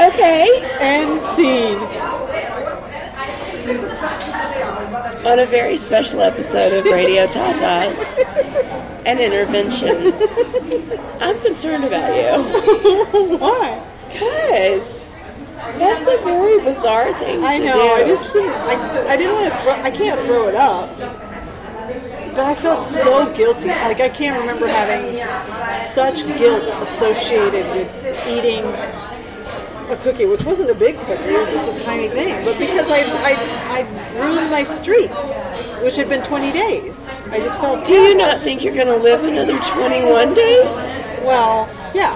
Okay. 0.00 0.62
And 0.80 1.20
scene. 1.34 1.78
On 5.26 5.38
a 5.40 5.46
very 5.46 5.76
special 5.76 6.22
episode 6.22 6.78
of 6.78 6.84
Radio 6.92 7.26
Tatas, 7.26 7.98
an 9.08 9.18
intervention. 9.18 9.88
I'm 11.20 11.40
concerned 11.40 11.84
about 11.84 12.14
you. 12.14 13.38
Why? 13.38 13.84
Because 14.08 15.04
that's 15.78 16.02
a 16.06 16.22
very 16.24 16.62
bizarre 16.62 17.12
thing 17.18 17.40
to 17.40 17.46
I 17.46 17.58
know. 17.58 17.72
do. 17.72 17.80
I 17.80 18.04
just 18.06 18.32
didn't. 18.32 18.50
I, 18.50 19.06
I 19.08 19.16
didn't 19.16 19.34
want 19.34 19.52
to 19.52 19.58
throw. 19.60 19.72
I 19.74 19.90
can't 19.90 20.20
throw 20.22 20.48
it 20.48 20.54
up. 20.54 20.96
But 22.34 22.46
I 22.46 22.54
felt 22.54 22.82
so 22.84 23.32
guilty. 23.34 23.68
Like 23.68 24.00
I 24.00 24.08
can't 24.08 24.38
remember 24.38 24.66
having 24.68 25.16
such 25.92 26.24
guilt 26.38 26.62
associated 26.82 27.66
with 27.74 28.28
eating 28.28 28.62
a 29.90 29.96
cookie, 29.96 30.26
which 30.26 30.44
wasn't 30.44 30.70
a 30.70 30.74
big 30.74 30.96
cookie. 30.98 31.12
It 31.12 31.38
was 31.38 31.50
just 31.50 31.80
a 31.80 31.84
tiny 31.84 32.08
thing. 32.08 32.44
But 32.44 32.58
because 32.58 32.90
I 32.90 33.00
I, 33.30 33.32
I 33.80 34.20
ruined 34.20 34.50
my 34.50 34.62
streak, 34.62 35.10
which 35.82 35.96
had 35.96 36.08
been 36.08 36.22
20 36.22 36.52
days, 36.52 37.08
I 37.30 37.38
just 37.38 37.58
felt. 37.60 37.84
Do 37.86 37.94
you 37.94 38.14
not 38.14 38.42
think 38.42 38.62
you're 38.62 38.74
going 38.74 38.86
to 38.88 38.96
live 38.96 39.24
another 39.24 39.58
21 39.58 40.34
days? 40.34 40.66
Well, 41.24 41.68
yeah. 41.94 42.14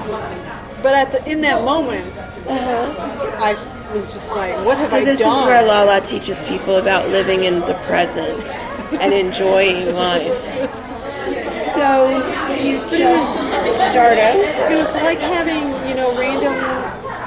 But 0.82 0.94
at 0.94 1.12
the 1.12 1.30
in 1.30 1.40
that 1.42 1.64
moment, 1.64 2.18
Uh-huh. 2.46 3.38
I 3.40 3.54
was 3.94 4.12
just 4.12 4.30
like, 4.34 4.54
what 4.66 4.78
have 4.78 4.90
So 4.90 4.96
I 4.96 5.04
this 5.04 5.20
is 5.20 5.26
where 5.26 5.62
Lala 5.64 6.00
teaches 6.00 6.42
people 6.44 6.76
about 6.76 7.08
living 7.10 7.44
in 7.44 7.60
the 7.60 7.74
present 7.86 8.46
and 9.00 9.12
enjoying 9.14 9.94
life. 10.06 10.40
So 11.74 12.18
you 12.60 12.78
just 12.90 13.52
start 13.90 14.18
over. 14.18 14.72
It 14.72 14.76
was 14.76 14.94
like 14.96 15.18
having, 15.20 15.62
you 15.62 15.70
know, 15.70 15.70
random 15.70 15.81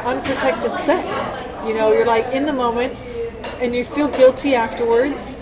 unprotected 0.06 0.72
sex. 0.86 1.42
You 1.68 1.74
know, 1.74 1.92
you're 1.92 2.06
like 2.06 2.26
in 2.34 2.46
the 2.46 2.54
moment 2.54 2.94
and 3.62 3.74
you 3.74 3.84
feel 3.84 4.08
guilty 4.08 4.54
afterwards, 4.56 5.38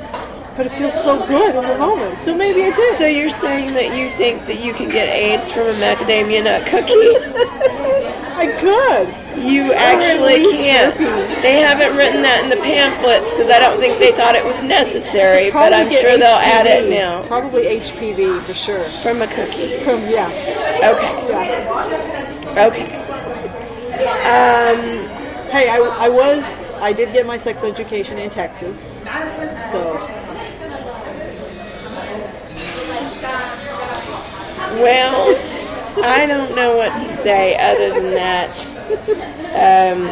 but 0.55 0.65
it 0.65 0.71
feels 0.71 0.93
so 0.93 1.25
good 1.27 1.55
in 1.55 1.65
the 1.65 1.77
moment. 1.77 2.17
So 2.17 2.35
maybe 2.35 2.63
I 2.63 2.71
did. 2.71 2.97
So 2.97 3.05
you're 3.05 3.29
saying 3.29 3.73
that 3.73 3.97
you 3.97 4.09
think 4.17 4.45
that 4.45 4.63
you 4.63 4.73
can 4.73 4.89
get 4.89 5.09
AIDS 5.09 5.51
from 5.51 5.67
a 5.67 5.73
macadamia 5.73 6.43
nut 6.43 6.65
cookie? 6.67 6.93
I 8.35 8.47
could. 8.59 9.43
You 9.43 9.73
actually 9.73 10.43
can't. 10.57 10.95
herpes. 10.95 11.41
They 11.41 11.59
haven't 11.59 11.95
written 11.97 12.21
that 12.21 12.43
in 12.43 12.49
the 12.49 12.57
pamphlets 12.57 13.29
because 13.31 13.49
I 13.49 13.59
don't 13.59 13.79
think 13.79 13.99
they 13.99 14.11
thought 14.11 14.35
it 14.35 14.45
was 14.45 14.55
necessary, 14.67 15.51
but 15.51 15.73
I'm 15.73 15.91
sure 15.91 16.17
they'll 16.17 16.27
add 16.41 16.65
it 16.67 16.89
now. 16.89 17.25
Probably 17.27 17.63
HPV 17.63 18.41
for 18.43 18.53
sure. 18.53 18.83
From 19.01 19.21
a 19.21 19.27
cookie. 19.27 19.79
From 19.79 20.01
yeah, 20.07 20.27
Okay. 20.83 21.29
yeah. 21.29 22.65
Okay. 22.67 23.02
Um, 23.93 25.23
Hey, 25.53 25.69
I, 25.69 26.05
I 26.05 26.09
was 26.09 26.63
I 26.81 26.93
did 26.93 27.13
get 27.13 27.27
my 27.27 27.37
sex 27.37 27.63
education 27.63 28.17
in 28.17 28.31
Texas, 28.31 28.87
so 29.69 29.93
well, 34.81 35.37
I 36.03 36.25
don't 36.25 36.55
know 36.55 36.75
what 36.75 36.89
to 36.89 37.17
say 37.21 37.55
other 37.59 37.93
than 37.93 38.13
that. 38.15 38.49
Um, 39.53 40.09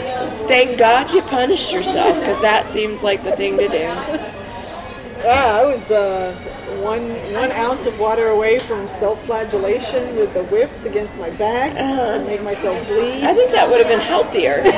thank 0.48 0.78
God 0.78 1.12
you 1.12 1.24
punished 1.24 1.74
yourself 1.74 2.20
because 2.20 2.39
that 2.44 2.72
seems 2.72 3.02
like 3.02 3.24
the 3.24 3.36
thing 3.36 3.58
to 3.58 3.67
do. 3.67 3.80
yeah, 3.80 5.60
I 5.60 5.65
was 5.65 5.89
uh, 5.89 6.36
one 6.82 7.08
one 7.34 7.52
ounce 7.52 7.86
of 7.86 8.00
water 8.00 8.28
away 8.30 8.58
from 8.60 8.88
self-flagellation 8.88 10.15
with 10.15 10.34
the 10.34 10.44
whips 10.46 10.86
against 10.86 11.17
my 11.17 11.30
back 11.32 11.76
Uh-huh. 11.76 12.17
to 12.17 12.26
make 12.26 12.41
myself 12.44 12.86
bleed. 12.88 13.24
I 13.24 13.34
think 13.34 13.52
that 13.52 13.70
would 13.70 13.80
have 13.80 13.88
been 13.88 14.00
healthier. 14.00 14.62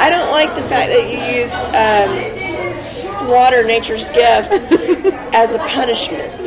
I 0.00 0.10
don't 0.10 0.30
like 0.30 0.54
the 0.54 0.62
fact 0.68 0.90
that 0.90 1.08
you 1.10 1.18
used 1.42 1.54
um, 1.74 3.28
water, 3.28 3.64
nature's 3.64 4.08
gift, 4.10 4.52
as 5.34 5.54
a 5.54 5.58
punishment. 5.58 6.40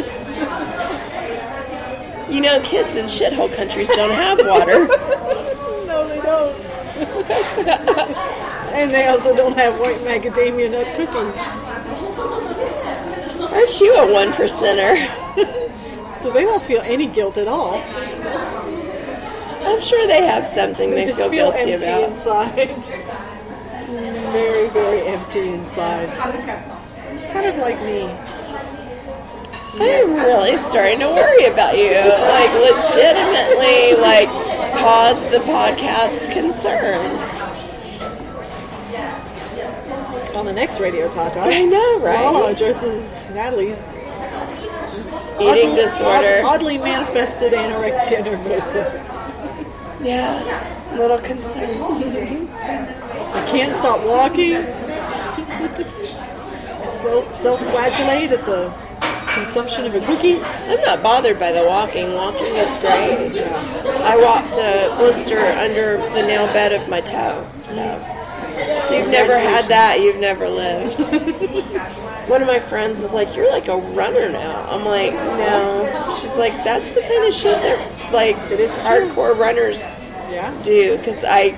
You 2.32 2.40
know, 2.42 2.62
kids 2.62 2.96
in 2.96 3.06
shithole 3.08 3.54
countries 3.54 3.90
don't 3.90 4.12
have 4.12 4.40
water. 4.40 4.88
no, 5.86 6.08
they 6.08 6.22
don't. 6.22 6.56
and 8.74 8.90
they 8.92 9.08
also 9.08 9.36
don't 9.36 9.58
have 9.58 9.78
white 9.80 9.98
macadamia 9.98 10.72
nut 10.72 10.88
cookies, 10.96 11.38
Aren't 13.62 13.80
you 13.80 13.94
a 13.94 14.12
one 14.12 14.32
percenter? 14.32 15.06
so 16.16 16.32
they 16.32 16.42
don't 16.42 16.64
feel 16.64 16.82
any 16.82 17.06
guilt 17.06 17.38
at 17.38 17.48
all. 17.48 17.76
I'm 19.64 19.80
sure 19.80 20.08
they 20.08 20.26
have 20.26 20.48
something 20.48 20.90
They 20.90 21.02
they, 21.02 21.06
just 21.06 21.20
feel, 21.20 21.30
feel 21.30 21.52
guilty 21.52 21.74
empty 21.74 21.86
about. 21.86 22.10
inside. 22.10 22.84
very, 24.32 24.68
very 24.70 25.02
empty 25.08 25.50
inside. 25.50 26.10
Kind 27.32 27.46
of 27.46 27.58
like 27.58 27.80
me. 27.84 28.10
I'm 29.80 30.16
really 30.16 30.58
starting 30.70 30.98
to 30.98 31.06
worry 31.10 31.46
about 31.46 31.78
you. 31.78 31.92
Like, 31.92 32.52
legitimately, 32.56 34.02
like, 34.02 34.28
pause 34.80 35.22
the 35.30 35.38
podcast 35.38 36.34
concern. 36.34 37.31
On 40.42 40.48
the 40.48 40.54
next 40.54 40.80
Radio 40.80 41.08
Tata, 41.08 41.40
I 41.40 41.66
know, 41.66 42.00
right? 42.00 42.20
Lala 42.20 42.50
addresses 42.50 43.30
Natalie's 43.30 43.96
Eating 45.40 45.70
oddly- 45.70 45.76
disorder. 45.76 46.42
oddly 46.44 46.78
manifested 46.80 47.54
anorexia 47.54 48.24
nervosa. 48.26 48.90
Yeah, 50.04 50.42
little 50.98 51.20
concerned. 51.20 51.70
I 52.50 53.46
can't 53.52 53.76
stop 53.76 54.04
walking. 54.04 54.56
I 54.56 54.66
self-flagellate 57.30 58.32
at 58.32 58.44
the 58.44 58.74
consumption 59.28 59.86
of 59.86 59.94
a 59.94 60.00
cookie. 60.08 60.42
I'm 60.42 60.82
not 60.82 61.04
bothered 61.04 61.38
by 61.40 61.52
the 61.52 61.64
walking. 61.66 62.16
Walking 62.16 62.56
is 62.56 62.78
great. 62.80 63.44
I 64.12 64.18
walked 64.18 64.56
a 64.58 64.90
blister 64.98 65.38
under 65.38 65.98
the 66.16 66.24
nail 66.24 66.48
bed 66.48 66.74
of 66.74 66.90
my 66.90 67.02
toe. 67.02 67.46
So, 67.66 68.18
you've 68.94 69.10
never 69.10 69.38
had 69.38 69.66
that, 69.66 70.00
you've 70.02 70.18
never 70.20 70.48
lived. 70.50 71.00
One 72.30 72.42
of 72.42 72.48
my 72.48 72.60
friends 72.60 73.00
was 73.00 73.14
like, 73.14 73.36
"You're 73.36 73.50
like 73.52 73.68
a 73.68 73.78
runner 73.78 74.30
now." 74.30 74.66
I'm 74.70 74.86
like, 74.86 75.14
"No." 75.14 76.16
She's 76.22 76.38
like, 76.38 76.54
"That's 76.64 76.88
the 76.94 77.02
kind 77.02 77.28
of 77.28 77.34
shit 77.34 77.62
that 77.62 78.14
like 78.14 78.38
hardcore 78.38 79.38
runners 79.38 79.82
Yeah. 80.30 80.54
do." 80.62 80.98
Because 80.98 81.24
I, 81.24 81.50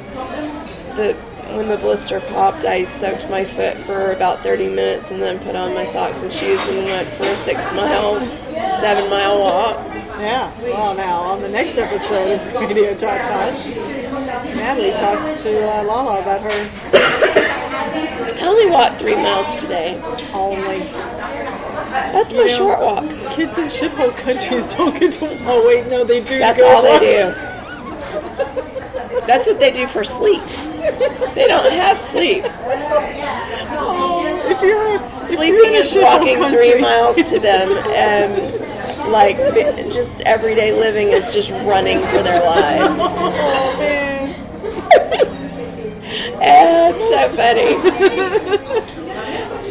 the 0.95 1.13
when 1.55 1.67
the 1.67 1.77
blister 1.77 2.19
popped, 2.21 2.65
I 2.65 2.85
soaked 2.85 3.29
my 3.29 3.43
foot 3.43 3.75
for 3.85 4.11
about 4.13 4.41
30 4.41 4.69
minutes 4.69 5.11
and 5.11 5.21
then 5.21 5.37
put 5.39 5.55
on 5.55 5.73
my 5.75 5.85
socks 5.91 6.17
and 6.23 6.31
shoes 6.33 6.59
and 6.67 6.85
went 6.85 7.07
for 7.09 7.25
a 7.25 7.35
six 7.35 7.59
mile, 7.73 8.19
seven 8.79 9.09
mile 9.11 9.39
walk. 9.39 9.77
Yeah. 10.19 10.51
Well, 10.61 10.95
now 10.95 11.19
on 11.21 11.41
the 11.41 11.49
next 11.49 11.77
episode 11.77 12.39
of 12.39 12.53
Radio 12.55 12.95
Tatas, 12.95 14.02
Natalie 14.25 14.91
talks 14.91 15.41
to 15.43 15.67
uh, 15.69 15.83
Lala 15.83 16.21
about 16.21 16.41
her 16.41 16.69
I 18.35 18.45
only 18.47 18.69
walked 18.69 19.01
three 19.01 19.15
miles 19.15 19.61
today. 19.61 19.99
only 20.33 20.79
That's 20.79 22.31
my 22.33 22.47
short 22.47 22.79
walk. 22.79 23.03
kids 23.33 23.57
in 23.57 23.65
shithole 23.67 24.15
countries 24.17 24.73
don't 24.75 24.97
get 24.99 25.13
to. 25.13 25.37
Oh 25.45 25.65
wait, 25.67 25.87
no, 25.87 26.03
they 26.03 26.23
do. 26.23 26.39
That's 26.39 26.61
all 26.61 26.81
they 26.81 26.99
do. 26.99 27.33
That's 29.27 29.45
what 29.47 29.59
they 29.59 29.71
do 29.71 29.87
for 29.87 30.03
sleep. 30.03 30.41
They 31.33 31.47
don't 31.47 31.71
have 31.71 31.97
sleep. 31.97 32.43
Oh, 33.75 34.23
if 34.49 34.61
you're 34.61 34.95
if 34.95 35.29
you're 35.29 35.37
Sleeping 35.37 35.65
in 35.69 35.75
a 35.75 35.77
is 35.79 35.95
walking 35.95 36.37
country, 36.37 36.71
three 36.71 36.81
miles 36.81 37.15
to 37.29 37.39
them. 37.39 37.71
and 37.87 39.11
like 39.11 39.37
just 39.91 40.21
everyday 40.21 40.71
living 40.77 41.09
is 41.09 41.33
just 41.33 41.51
running 41.51 41.99
for 42.07 42.21
their 42.23 42.43
lives. 42.45 42.99
oh 43.01 43.75
man. 43.79 44.12
It's 46.45 47.05
so 47.13 47.29
funny. 47.35 47.75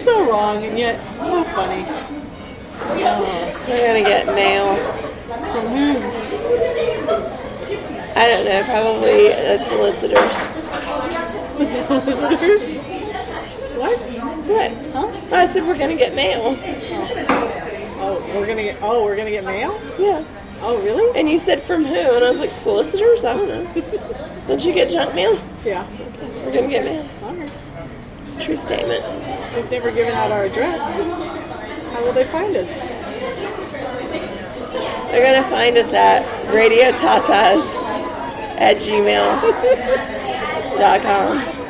so 0.04 0.30
wrong 0.30 0.64
and 0.64 0.78
yet 0.78 1.00
so 1.18 1.44
funny. 1.44 1.84
We're 2.88 3.86
gonna 3.86 4.02
get 4.02 4.26
mail. 4.26 4.76
From 5.26 5.66
whom? 5.68 5.96
I 8.14 8.28
don't 8.28 8.44
know, 8.44 8.62
probably 8.64 9.28
the 9.28 9.58
solicitors. 9.66 10.36
The 11.58 11.66
solicitors? 11.66 12.62
What? 13.76 13.98
What? 13.98 14.70
Huh? 14.92 15.10
Oh, 15.30 15.36
I 15.36 15.46
said 15.46 15.66
we're 15.66 15.78
gonna 15.78 15.96
get 15.96 16.14
mail. 16.14 16.56
Oh, 18.04 18.18
oh, 18.20 18.38
we're 18.38 18.46
gonna 18.46 18.62
get. 18.62 18.78
Oh, 18.82 19.04
we're 19.04 19.16
gonna 19.16 19.30
get 19.30 19.44
mail. 19.44 19.80
Yeah. 19.98 20.24
Oh, 20.60 20.78
really? 20.82 21.18
And 21.18 21.28
you 21.28 21.38
said 21.38 21.62
from 21.62 21.84
who? 21.84 21.94
And 21.94 22.24
I 22.24 22.28
was 22.28 22.38
like, 22.38 22.54
solicitors? 22.56 23.24
I 23.24 23.34
don't 23.34 23.48
know. 23.48 24.42
Don't 24.46 24.64
you 24.64 24.72
get 24.72 24.90
junk 24.90 25.14
mail? 25.14 25.40
Yeah. 25.64 25.88
We're 26.44 26.52
gonna 26.52 26.68
get 26.68 26.84
mail. 26.84 27.08
Right. 27.22 27.50
It's 28.26 28.36
a 28.36 28.40
true 28.40 28.56
statement. 28.56 29.04
We've 29.54 29.70
never 29.70 29.90
given 29.90 30.12
out 30.14 30.30
our 30.32 30.44
address. 30.44 30.82
How 31.94 32.02
will 32.04 32.12
they 32.12 32.24
find 32.26 32.56
us? 32.56 32.70
They're 35.10 35.22
gonna 35.32 35.48
find 35.50 35.76
us 35.76 35.92
at 35.92 36.24
radiotatas 36.46 37.62
at 38.58 38.76
gmail.com. 40.78 41.58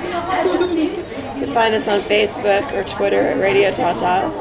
You 1.42 1.46
can 1.48 1.54
find 1.54 1.74
us 1.74 1.88
on 1.88 2.00
Facebook 2.02 2.72
or 2.72 2.84
Twitter 2.84 3.20
at 3.20 3.38
Radio 3.40 3.72
Tatas. 3.72 4.32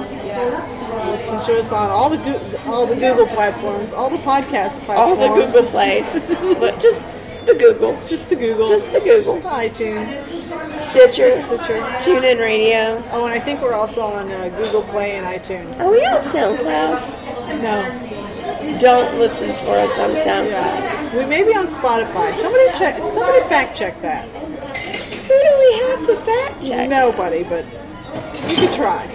Listen 1.09 1.41
to 1.41 1.53
us 1.59 1.71
on 1.71 1.89
all 1.89 2.09
the 2.11 2.19
all 2.67 2.85
the 2.85 2.93
Google 2.93 3.25
platforms, 3.25 3.91
all 3.91 4.09
the 4.09 4.19
podcast 4.19 4.77
platforms, 4.85 4.99
All 4.99 5.15
the 5.15 5.27
Google 5.27 5.65
plays. 5.71 6.05
Look, 6.59 6.79
just 6.79 7.03
the 7.45 7.55
Google. 7.55 7.99
Just 8.07 8.29
the 8.29 8.35
Google. 8.35 8.67
Just 8.67 8.91
the 8.91 8.99
Google. 8.99 9.41
iTunes. 9.41 10.13
Stitcher. 10.81 11.31
Stitcher. 11.45 11.81
TuneIn 11.99 12.39
Radio. 12.39 13.03
Oh, 13.11 13.25
and 13.25 13.33
I 13.33 13.39
think 13.39 13.61
we're 13.61 13.73
also 13.73 14.01
on 14.01 14.29
uh, 14.31 14.49
Google 14.57 14.83
Play 14.83 15.13
and 15.17 15.25
iTunes. 15.25 15.79
Are 15.79 15.91
we 15.91 15.99
on 16.05 16.23
SoundCloud? 16.25 17.61
No. 17.61 18.77
Don't 18.79 19.17
listen 19.17 19.49
for 19.57 19.77
us 19.77 19.91
on 19.91 20.11
SoundCloud. 20.11 20.49
Yeah. 20.49 21.17
We 21.17 21.25
may 21.25 21.43
be 21.43 21.55
on 21.55 21.67
Spotify. 21.67 22.35
Somebody 22.35 22.65
check. 22.77 22.97
Somebody 23.03 23.39
fact 23.49 23.75
check 23.75 23.99
that. 24.01 24.27
Who 24.27 25.27
do 25.27 25.57
we 25.59 25.73
have 25.89 26.05
to 26.07 26.15
fact 26.25 26.63
check? 26.63 26.89
Nobody, 26.89 27.43
but 27.43 27.65
you 28.49 28.55
could 28.57 28.73
try. 28.73 29.07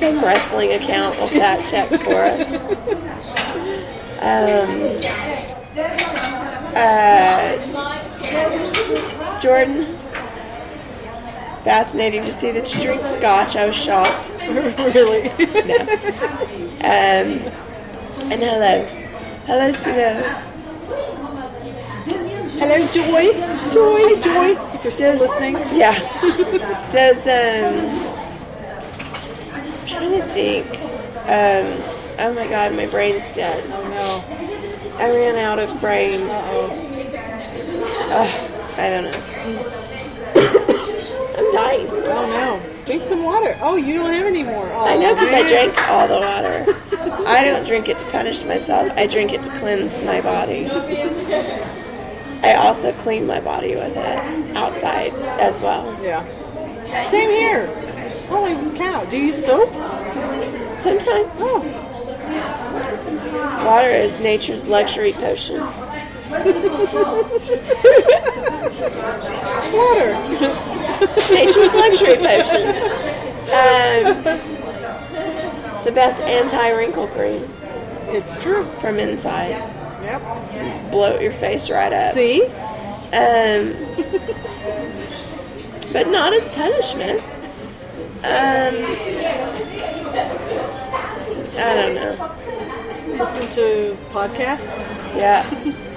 Some 0.00 0.22
wrestling 0.22 0.72
account 0.72 1.18
will 1.18 1.28
fact 1.28 1.68
check 1.70 1.88
for 2.00 2.16
us. 2.16 3.10
Um, 4.24 4.70
uh, 6.74 7.56
Jordan, 9.40 9.96
fascinating 11.64 12.22
to 12.22 12.32
see 12.32 12.50
that 12.50 12.74
you 12.74 12.82
drink 12.82 13.02
scotch. 13.16 13.56
I 13.56 13.66
was 13.66 13.76
shocked. 13.76 14.30
really. 14.40 15.22
No. 15.38 15.76
Um, 16.84 17.28
and 18.30 18.40
hello. 18.42 18.84
Hello, 19.46 19.72
Sino. 19.72 20.40
Hello, 22.56 22.86
Joy. 22.88 23.32
Joy. 23.72 24.00
Hi, 24.00 24.20
Joy. 24.20 24.74
If 24.74 24.84
you're 24.84 24.90
still 24.92 25.12
Does- 25.18 25.20
listening. 25.28 25.54
Yeah. 25.76 25.98
Does 26.90 27.18
um 27.26 27.74
I'm 29.52 29.86
trying 29.86 30.20
to 30.20 30.26
think. 30.28 30.66
Um 31.26 31.82
oh 32.20 32.32
my 32.34 32.46
god, 32.48 32.74
my 32.74 32.86
brain's 32.86 33.30
dead. 33.34 33.64
Oh 33.72 33.88
no. 33.88 34.22
I 34.96 35.10
ran 35.10 35.36
out 35.36 35.58
of 35.58 35.80
brain. 35.80 36.22
Uh 36.28 36.42
oh. 36.52 38.50
I 38.76 38.90
don't 38.90 39.04
know. 39.04 39.18
I'm 41.38 41.52
dying. 41.52 41.88
Oh 42.06 42.26
no. 42.28 42.84
Drink 42.86 43.02
some 43.02 43.22
water. 43.22 43.56
Oh, 43.60 43.76
you 43.76 43.94
don't 43.94 44.12
have 44.12 44.26
any 44.26 44.42
more. 44.42 44.66
Oh, 44.72 44.84
I 44.84 44.96
know 44.96 45.14
because 45.14 45.28
I 45.28 45.42
man. 45.42 45.48
drank 45.48 45.88
all 45.88 46.08
the 46.08 46.20
water. 46.20 47.26
I 47.26 47.42
don't 47.44 47.64
drink 47.66 47.88
it 47.88 47.98
to 47.98 48.04
punish 48.10 48.44
myself. 48.44 48.90
I 48.96 49.06
drink 49.06 49.32
it 49.32 49.42
to 49.44 49.50
cleanse 49.58 50.02
my 50.04 50.20
body. 50.20 50.68
I 52.42 52.54
also 52.54 52.92
clean 52.92 53.26
my 53.26 53.40
body 53.40 53.74
with 53.74 53.96
it 53.96 54.56
outside 54.56 55.12
as 55.40 55.62
well. 55.62 55.96
Yeah. 56.02 56.24
Same 57.10 57.30
here. 57.30 57.66
Holy 58.28 58.54
cow. 58.76 59.04
Do 59.06 59.16
you 59.18 59.32
soap? 59.32 59.72
Sometimes 60.82 61.30
Oh. 61.38 61.62
Water 63.64 63.88
is 63.90 64.18
nature's 64.18 64.66
luxury 64.68 65.12
potion. 65.12 65.60
Water. 69.74 70.12
Nature's 71.30 71.72
luxury 71.72 72.16
potion. 72.16 72.68
Um, 73.44 74.26
it's 75.74 75.84
the 75.84 75.92
best 75.92 76.22
anti-wrinkle 76.22 77.08
cream 77.08 77.48
It's 78.08 78.38
true. 78.38 78.64
from 78.80 78.98
inside. 78.98 79.50
Yep. 80.02 80.22
Just 80.52 80.90
bloat 80.90 81.20
your 81.22 81.32
face 81.34 81.70
right 81.70 81.92
up. 81.92 82.14
See? 82.14 82.42
Um, 83.12 83.74
but 85.92 86.08
not 86.08 86.32
as 86.34 86.48
punishment. 86.50 87.20
Um, 88.24 88.74
I 91.56 91.74
don't 91.74 91.94
know. 91.94 92.34
Listen 93.18 93.48
to 93.50 93.96
podcasts. 94.10 94.88
Yeah. 95.16 95.44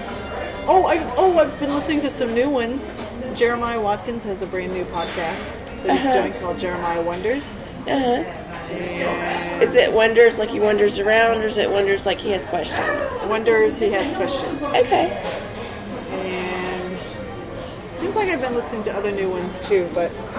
Oh, 0.70 0.86
I 0.86 0.98
oh 1.16 1.40
I've 1.40 1.58
been 1.62 1.74
listening 1.74 2.02
to 2.02 2.10
some 2.10 2.34
new 2.34 2.50
ones. 2.50 3.08
Jeremiah 3.36 3.80
Watkins 3.80 4.26
has 4.26 4.42
a 4.42 4.46
brand 4.46 4.74
new 4.74 4.84
podcast 4.84 5.64
that 5.86 5.98
he's 5.98 6.08
Uh-huh. 6.08 6.12
doing 6.24 6.34
called 6.42 6.60
Jeremiah 6.60 7.02
Wonders. 7.02 7.62
Uh-huh. 7.88 7.96
And 8.74 9.64
Is 9.64 9.76
it 9.76 9.94
wonders 9.94 10.38
like 10.38 10.50
he 10.50 10.60
wanders 10.60 11.00
around, 11.00 11.38
or 11.38 11.46
is 11.48 11.58
it 11.58 11.72
wonders 11.72 12.06
like 12.06 12.20
he 12.20 12.32
has 12.32 12.46
questions? 12.48 13.10
Wonders 13.28 13.80
he 13.80 13.94
has 13.94 14.12
questions. 14.18 14.62
Okay. 14.62 15.08
And 16.12 17.00
seems 17.94 18.18
like 18.18 18.28
I've 18.28 18.42
been 18.42 18.54
listening 18.54 18.84
to 18.84 18.92
other 18.92 19.14
new 19.14 19.30
ones 19.30 19.62
too, 19.62 19.90
but 19.94 20.12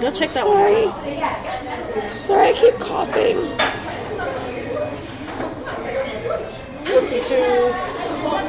go 0.00 0.12
check 0.12 0.32
that 0.34 0.44
Sorry. 0.46 0.86
one 0.86 1.18
out. 1.24 2.12
Sorry, 2.24 2.48
I 2.50 2.52
keep 2.52 2.78
coughing. 2.78 3.38
Listen 6.84 7.13
to 7.28 7.40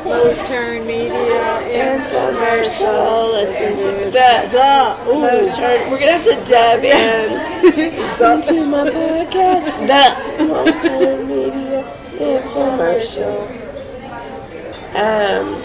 Low 0.05 0.33
Turn 0.45 0.85
Media 0.85 1.61
Infomercial. 1.63 3.31
Listen 3.31 3.77
to 3.77 4.05
the 4.11 4.49
the 4.51 5.09
ooh. 5.09 5.21
Moturn. 5.21 5.89
We're 5.91 5.99
gonna 5.99 6.11
have 6.11 6.23
to 6.25 6.35
dub 6.49 6.83
in. 6.83 7.95
Listen 7.97 8.41
to 8.41 8.65
my 8.65 8.89
podcast. 8.89 9.65
The 10.37 10.45
Moturn 10.45 11.27
Media 11.27 11.83
Infomercial. 12.17 13.47
Um. 14.95 15.61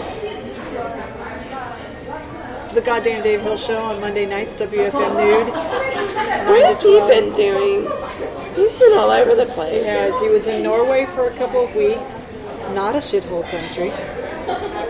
the 2.73 2.81
goddamn 2.81 3.21
Dave 3.23 3.41
Hill 3.41 3.57
Show 3.57 3.77
on 3.83 3.99
Monday 3.99 4.25
nights, 4.25 4.55
WFMU. 4.55 5.45
What 5.51 6.65
has 6.65 6.81
he 6.81 6.99
been 7.07 7.33
doing? 7.33 7.87
He's 8.55 8.77
been 8.79 8.97
all 8.97 9.11
over 9.11 9.35
the 9.35 9.45
place. 9.47 9.83
Yeah, 9.85 10.07
he 10.21 10.29
was 10.29 10.47
in 10.47 10.63
Norway 10.63 11.05
for 11.07 11.27
a 11.27 11.37
couple 11.37 11.63
of 11.65 11.75
weeks, 11.75 12.25
not 12.73 12.95
a 12.95 12.99
shithole 12.99 13.49
country. 13.49 13.91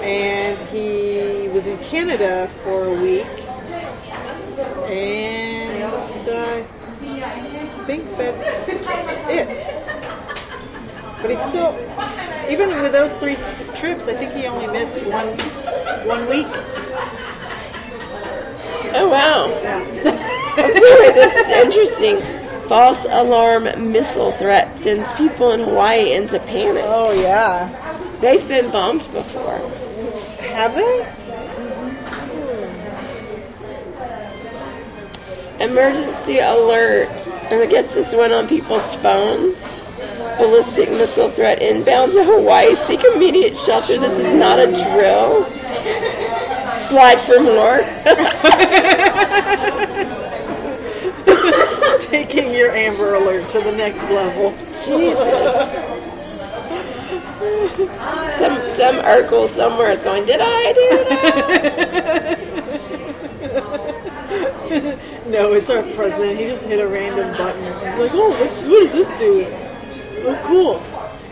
And 0.02 0.58
he 0.70 1.48
was 1.50 1.68
in 1.68 1.78
Canada 1.80 2.50
for 2.64 2.86
a 2.86 2.94
week. 2.94 3.28
And 4.90 6.28
uh, 6.28 6.64
I 7.02 7.84
think 7.86 8.10
that's 8.18 8.68
it. 8.70 9.68
But 11.22 11.30
he 11.30 11.38
still, 11.38 11.78
even 12.50 12.70
with 12.82 12.92
those 12.94 13.16
three 13.18 13.36
trips, 13.76 14.08
I 14.08 14.14
think 14.14 14.34
he 14.34 14.46
only 14.48 14.68
missed 14.68 15.06
one 15.06 15.28
one 16.08 16.28
week. 16.28 16.48
Oh 18.94 19.10
wow. 19.10 19.48
Yeah. 19.62 19.84
Sorry, 20.56 21.14
this 21.14 21.36
is 21.36 21.48
interesting. 21.66 22.41
False 22.68 23.06
alarm 23.10 23.64
missile 23.92 24.32
threat 24.32 24.76
sends 24.76 25.12
people 25.14 25.52
in 25.52 25.62
Hawaii 25.62 26.14
into 26.14 26.40
panic. 26.40 26.84
Oh 26.86 27.12
yeah. 27.12 27.70
They've 28.22 28.48
been 28.48 28.72
bombed 28.72 29.02
before. 29.12 29.58
Have 30.40 30.76
they? 30.76 30.82
Mm-hmm. 30.82 31.22
Emergency 35.62 36.40
alert. 36.40 37.28
And 37.28 37.62
I 37.62 37.66
guess 37.68 37.94
this 37.94 38.16
went 38.16 38.34
on 38.34 38.48
people's 38.48 38.96
phones. 38.96 39.76
Ballistic 40.38 40.90
missile 40.90 41.30
threat 41.30 41.62
inbound 41.62 42.14
to 42.14 42.24
Hawaii. 42.24 42.74
Seek 42.88 43.04
immediate 43.04 43.56
shelter. 43.56 44.00
This 44.00 44.18
is 44.18 44.34
not 44.34 44.58
a 44.60 44.68
drill. 44.68 45.46
Slide 46.80 47.20
for 47.20 47.40
more. 47.40 47.86
Taking 52.02 52.52
your 52.52 52.72
Amber 52.72 53.16
Alert 53.16 53.50
to 53.52 53.62
the 53.62 53.72
next 53.72 54.10
level. 54.10 54.52
Jesus. 54.68 56.02
Some 58.38 58.58
some 58.78 58.96
Urkel 58.98 59.48
somewhere 59.48 59.92
is 59.92 60.02
going, 60.02 60.26
Did 60.26 60.42
I 60.42 60.74
do 60.74 60.90
that? 61.06 62.48
No, 65.32 65.54
it's 65.54 65.70
our 65.70 65.84
president. 65.94 66.40
He 66.40 66.48
just 66.48 66.66
hit 66.66 66.80
a 66.82 66.88
random 66.88 67.38
button. 67.38 67.64
Like, 67.98 68.12
oh, 68.14 68.32
what, 68.32 68.50
what 68.68 68.80
does 68.82 68.92
this 68.92 69.08
do? 69.20 69.46
Oh, 70.26 70.42
cool. 70.46 70.84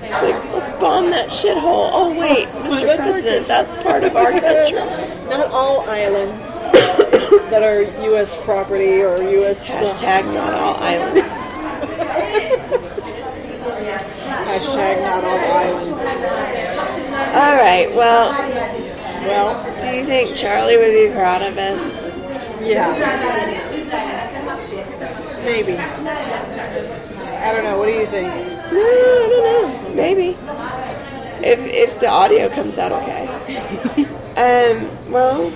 It's 0.01 0.21
like, 0.21 0.53
let's 0.53 0.71
bomb 0.79 1.09
that 1.09 1.29
shithole. 1.29 1.89
Oh 1.91 2.17
wait, 2.17 2.47
Mr. 2.63 2.95
President, 2.95 3.45
that's 3.47 3.75
part 3.83 4.03
of 4.03 4.15
our 4.15 4.31
country. 4.39 4.79
Not 5.29 5.51
all 5.51 5.81
islands 5.89 6.58
that 7.51 7.63
are 7.63 7.81
U.S. 8.05 8.35
property 8.43 9.01
or 9.01 9.21
U.S. 9.21 9.69
uh, 9.69 9.73
Hashtag 9.73 10.25
not 10.33 10.53
all 10.53 10.75
islands. 10.75 11.19
hashtag 14.49 15.01
not 15.03 15.23
all 15.23 15.39
islands. 15.39 16.01
All 17.35 17.55
right, 17.57 17.89
well, 17.95 18.31
Well, 19.25 19.79
Do 19.81 19.95
you 19.97 20.05
think 20.05 20.35
Charlie 20.35 20.77
would 20.77 20.91
be 20.93 21.09
proud 21.13 21.41
of 21.41 21.57
us? 21.57 21.81
yeah. 22.61 22.93
Maybe. 25.43 25.77
I 25.77 27.51
don't 27.53 27.63
know. 27.63 27.77
What 27.77 27.85
do 27.87 27.93
you 27.93 28.05
think? 28.07 28.27
No, 28.27 28.81
I 28.81 29.27
don't 29.31 29.43
know. 29.45 29.95
Maybe. 29.95 30.37
If 31.41 31.59
if 31.59 31.99
the 32.01 32.07
audio 32.09 32.49
comes 32.49 32.77
out 32.77 32.91
okay. 32.91 33.25
um. 34.37 35.11
Well. 35.11 35.51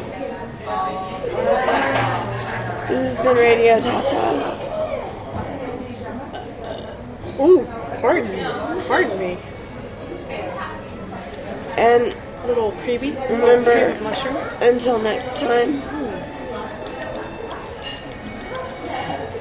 This 2.90 3.18
has 3.18 3.22
been 3.22 3.36
Radio 3.36 3.80
Tatas. 3.80 4.60
Ooh, 7.40 7.66
pardon. 8.02 8.84
Pardon 8.88 9.18
me. 9.20 9.38
And 11.78 12.16
little 12.46 12.72
creepy. 12.84 13.12
A 13.16 13.20
little 13.22 13.38
Remember- 13.38 14.00
mushroom. 14.04 14.38
until 14.62 15.00
next 15.00 15.40
time, 15.40 15.82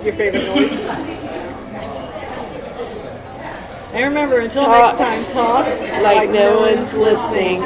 Your 0.02 0.14
favorite 0.14 0.46
noise. 0.46 0.72
And 3.92 4.04
remember, 4.04 4.40
until 4.40 4.64
Talk 4.64 4.98
next 4.98 5.00
time, 5.00 5.24
talk 5.32 5.66
like 6.02 6.30
no 6.30 6.60
one's 6.60 6.94
listening. 6.96 7.62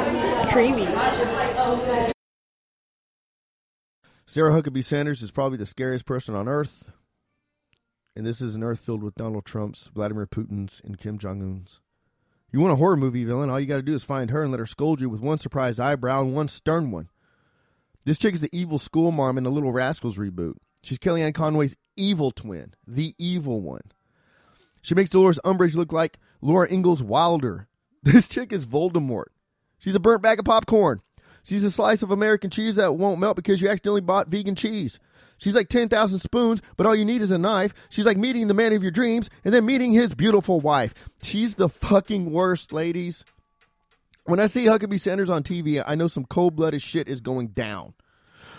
Creamy. 0.51 0.87
Sarah 4.37 4.53
Huckabee 4.53 4.85
Sanders 4.85 5.23
is 5.23 5.31
probably 5.31 5.57
the 5.57 5.65
scariest 5.65 6.05
person 6.05 6.35
on 6.35 6.47
earth. 6.47 6.91
And 8.15 8.23
this 8.23 8.39
is 8.39 8.53
an 8.53 8.61
earth 8.61 8.85
filled 8.85 9.01
with 9.01 9.15
Donald 9.15 9.45
Trump's, 9.45 9.87
Vladimir 9.87 10.27
Putin's, 10.27 10.79
and 10.85 10.99
Kim 10.99 11.17
Jong 11.17 11.41
Un's. 11.41 11.79
You 12.51 12.59
want 12.59 12.71
a 12.71 12.75
horror 12.75 12.97
movie 12.97 13.23
villain? 13.23 13.49
All 13.49 13.59
you 13.59 13.65
got 13.65 13.77
to 13.77 13.81
do 13.81 13.95
is 13.95 14.03
find 14.03 14.29
her 14.29 14.43
and 14.43 14.51
let 14.51 14.59
her 14.59 14.67
scold 14.67 15.01
you 15.01 15.09
with 15.09 15.21
one 15.21 15.39
surprised 15.39 15.79
eyebrow 15.79 16.21
and 16.21 16.35
one 16.35 16.49
stern 16.49 16.91
one. 16.91 17.09
This 18.05 18.19
chick 18.19 18.35
is 18.35 18.41
the 18.41 18.55
evil 18.55 18.77
school 18.77 19.11
mom 19.11 19.39
in 19.39 19.43
the 19.43 19.49
Little 19.49 19.71
Rascals 19.71 20.19
reboot. 20.19 20.53
She's 20.83 20.99
Kellyanne 20.99 21.33
Conway's 21.33 21.75
evil 21.95 22.29
twin, 22.29 22.75
the 22.85 23.15
evil 23.17 23.61
one. 23.61 23.91
She 24.83 24.93
makes 24.93 25.09
Dolores 25.09 25.39
Umbridge 25.43 25.73
look 25.73 25.91
like 25.91 26.19
Laura 26.41 26.71
Ingalls 26.71 27.01
Wilder. 27.01 27.67
This 28.03 28.27
chick 28.27 28.53
is 28.53 28.67
Voldemort. 28.67 29.29
She's 29.79 29.95
a 29.95 29.99
burnt 29.99 30.21
bag 30.21 30.37
of 30.37 30.45
popcorn. 30.45 31.01
She's 31.47 31.63
a 31.63 31.71
slice 31.71 32.03
of 32.03 32.11
American 32.11 32.49
cheese 32.49 32.75
that 32.75 32.95
won't 32.95 33.21
melt 33.21 33.37
because 33.37 33.61
you 33.61 33.69
accidentally 33.69 34.01
bought 34.01 34.27
vegan 34.27 34.55
cheese. 34.55 34.99
She's 35.37 35.55
like 35.55 35.69
10,000 35.69 36.19
spoons, 36.19 36.61
but 36.75 36.85
all 36.85 36.93
you 36.93 37.05
need 37.05 37.21
is 37.21 37.31
a 37.31 37.37
knife. 37.37 37.73
She's 37.87 38.05
like 38.05 38.17
meeting 38.17 38.49
the 38.49 38.53
man 38.53 38.73
of 38.73 38.83
your 38.83 38.91
dreams 38.91 39.29
and 39.45 39.53
then 39.53 39.65
meeting 39.65 39.93
his 39.93 40.13
beautiful 40.13 40.59
wife. 40.59 40.93
She's 41.21 41.55
the 41.55 41.69
fucking 41.69 42.31
worst, 42.31 42.73
ladies. 42.73 43.23
When 44.25 44.41
I 44.41 44.47
see 44.47 44.65
Huckabee 44.65 44.99
Sanders 44.99 45.29
on 45.29 45.41
TV, 45.41 45.81
I 45.87 45.95
know 45.95 46.07
some 46.07 46.25
cold 46.25 46.57
blooded 46.57 46.81
shit 46.81 47.07
is 47.07 47.21
going 47.21 47.47
down. 47.49 47.93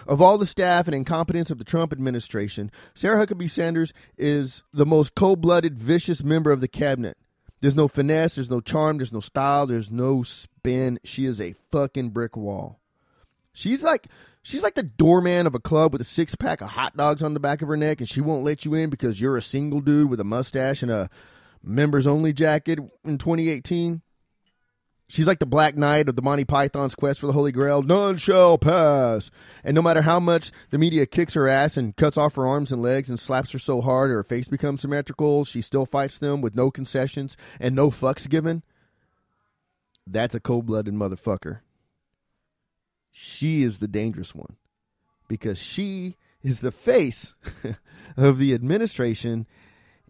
Of 0.06 0.22
all 0.22 0.38
the 0.38 0.46
staff 0.46 0.86
and 0.86 0.94
incompetence 0.94 1.50
of 1.50 1.58
the 1.58 1.64
Trump 1.64 1.92
administration, 1.92 2.70
Sarah 2.94 3.26
Huckabee 3.26 3.50
Sanders 3.50 3.92
is 4.16 4.62
the 4.72 4.86
most 4.86 5.14
cold 5.14 5.42
blooded, 5.42 5.78
vicious 5.78 6.24
member 6.24 6.52
of 6.52 6.62
the 6.62 6.68
cabinet. 6.68 7.18
There's 7.60 7.74
no 7.74 7.88
finesse, 7.88 8.36
there's 8.36 8.50
no 8.50 8.60
charm, 8.60 8.98
there's 8.98 9.12
no 9.12 9.20
style, 9.20 9.66
there's 9.66 9.90
no 9.90 10.22
spin. 10.22 11.00
She 11.04 11.24
is 11.24 11.40
a 11.40 11.54
fucking 11.70 12.10
brick 12.10 12.36
wall. 12.36 12.78
She's 13.52 13.82
like 13.82 14.06
she's 14.42 14.62
like 14.62 14.74
the 14.74 14.84
doorman 14.84 15.46
of 15.46 15.54
a 15.54 15.60
club 15.60 15.92
with 15.92 16.00
a 16.00 16.04
six 16.04 16.34
pack 16.34 16.60
of 16.60 16.70
hot 16.70 16.96
dogs 16.96 17.22
on 17.22 17.34
the 17.34 17.40
back 17.40 17.60
of 17.60 17.68
her 17.68 17.76
neck, 17.76 18.00
and 18.00 18.08
she 18.08 18.20
won't 18.20 18.44
let 18.44 18.64
you 18.64 18.74
in 18.74 18.90
because 18.90 19.20
you're 19.20 19.36
a 19.36 19.42
single 19.42 19.80
dude 19.80 20.08
with 20.08 20.20
a 20.20 20.24
mustache 20.24 20.82
and 20.82 20.90
a 20.90 21.10
members 21.62 22.06
only 22.06 22.32
jacket 22.32 22.78
in 23.04 23.18
2018. 23.18 24.02
She's 25.10 25.26
like 25.26 25.38
the 25.38 25.46
Black 25.46 25.74
Knight 25.74 26.08
of 26.10 26.16
the 26.16 26.22
Monty 26.22 26.44
Python's 26.44 26.94
quest 26.94 27.20
for 27.20 27.26
the 27.26 27.32
Holy 27.32 27.50
Grail. 27.50 27.82
None 27.82 28.18
shall 28.18 28.58
pass. 28.58 29.30
And 29.64 29.74
no 29.74 29.80
matter 29.80 30.02
how 30.02 30.20
much 30.20 30.52
the 30.68 30.76
media 30.76 31.06
kicks 31.06 31.32
her 31.32 31.48
ass 31.48 31.78
and 31.78 31.96
cuts 31.96 32.18
off 32.18 32.34
her 32.34 32.46
arms 32.46 32.72
and 32.72 32.82
legs 32.82 33.08
and 33.08 33.18
slaps 33.18 33.52
her 33.52 33.58
so 33.58 33.80
hard 33.80 34.10
her 34.10 34.22
face 34.22 34.48
becomes 34.48 34.82
symmetrical, 34.82 35.46
she 35.46 35.62
still 35.62 35.86
fights 35.86 36.18
them 36.18 36.42
with 36.42 36.54
no 36.54 36.70
concessions 36.70 37.38
and 37.58 37.74
no 37.74 37.90
fucks 37.90 38.28
given. 38.28 38.62
That's 40.06 40.34
a 40.34 40.40
cold 40.40 40.66
blooded 40.66 40.92
motherfucker. 40.92 41.60
She 43.10 43.62
is 43.62 43.78
the 43.78 43.88
dangerous 43.88 44.34
one 44.34 44.56
because 45.26 45.58
she 45.58 46.16
is 46.42 46.60
the 46.60 46.70
face 46.70 47.34
of 48.16 48.36
the 48.36 48.52
administration 48.52 49.46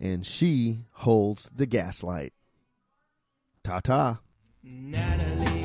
and 0.00 0.26
she 0.26 0.80
holds 0.90 1.50
the 1.54 1.66
gaslight. 1.66 2.32
Ta 3.62 3.78
ta. 3.78 4.18
Natalie 4.64 5.57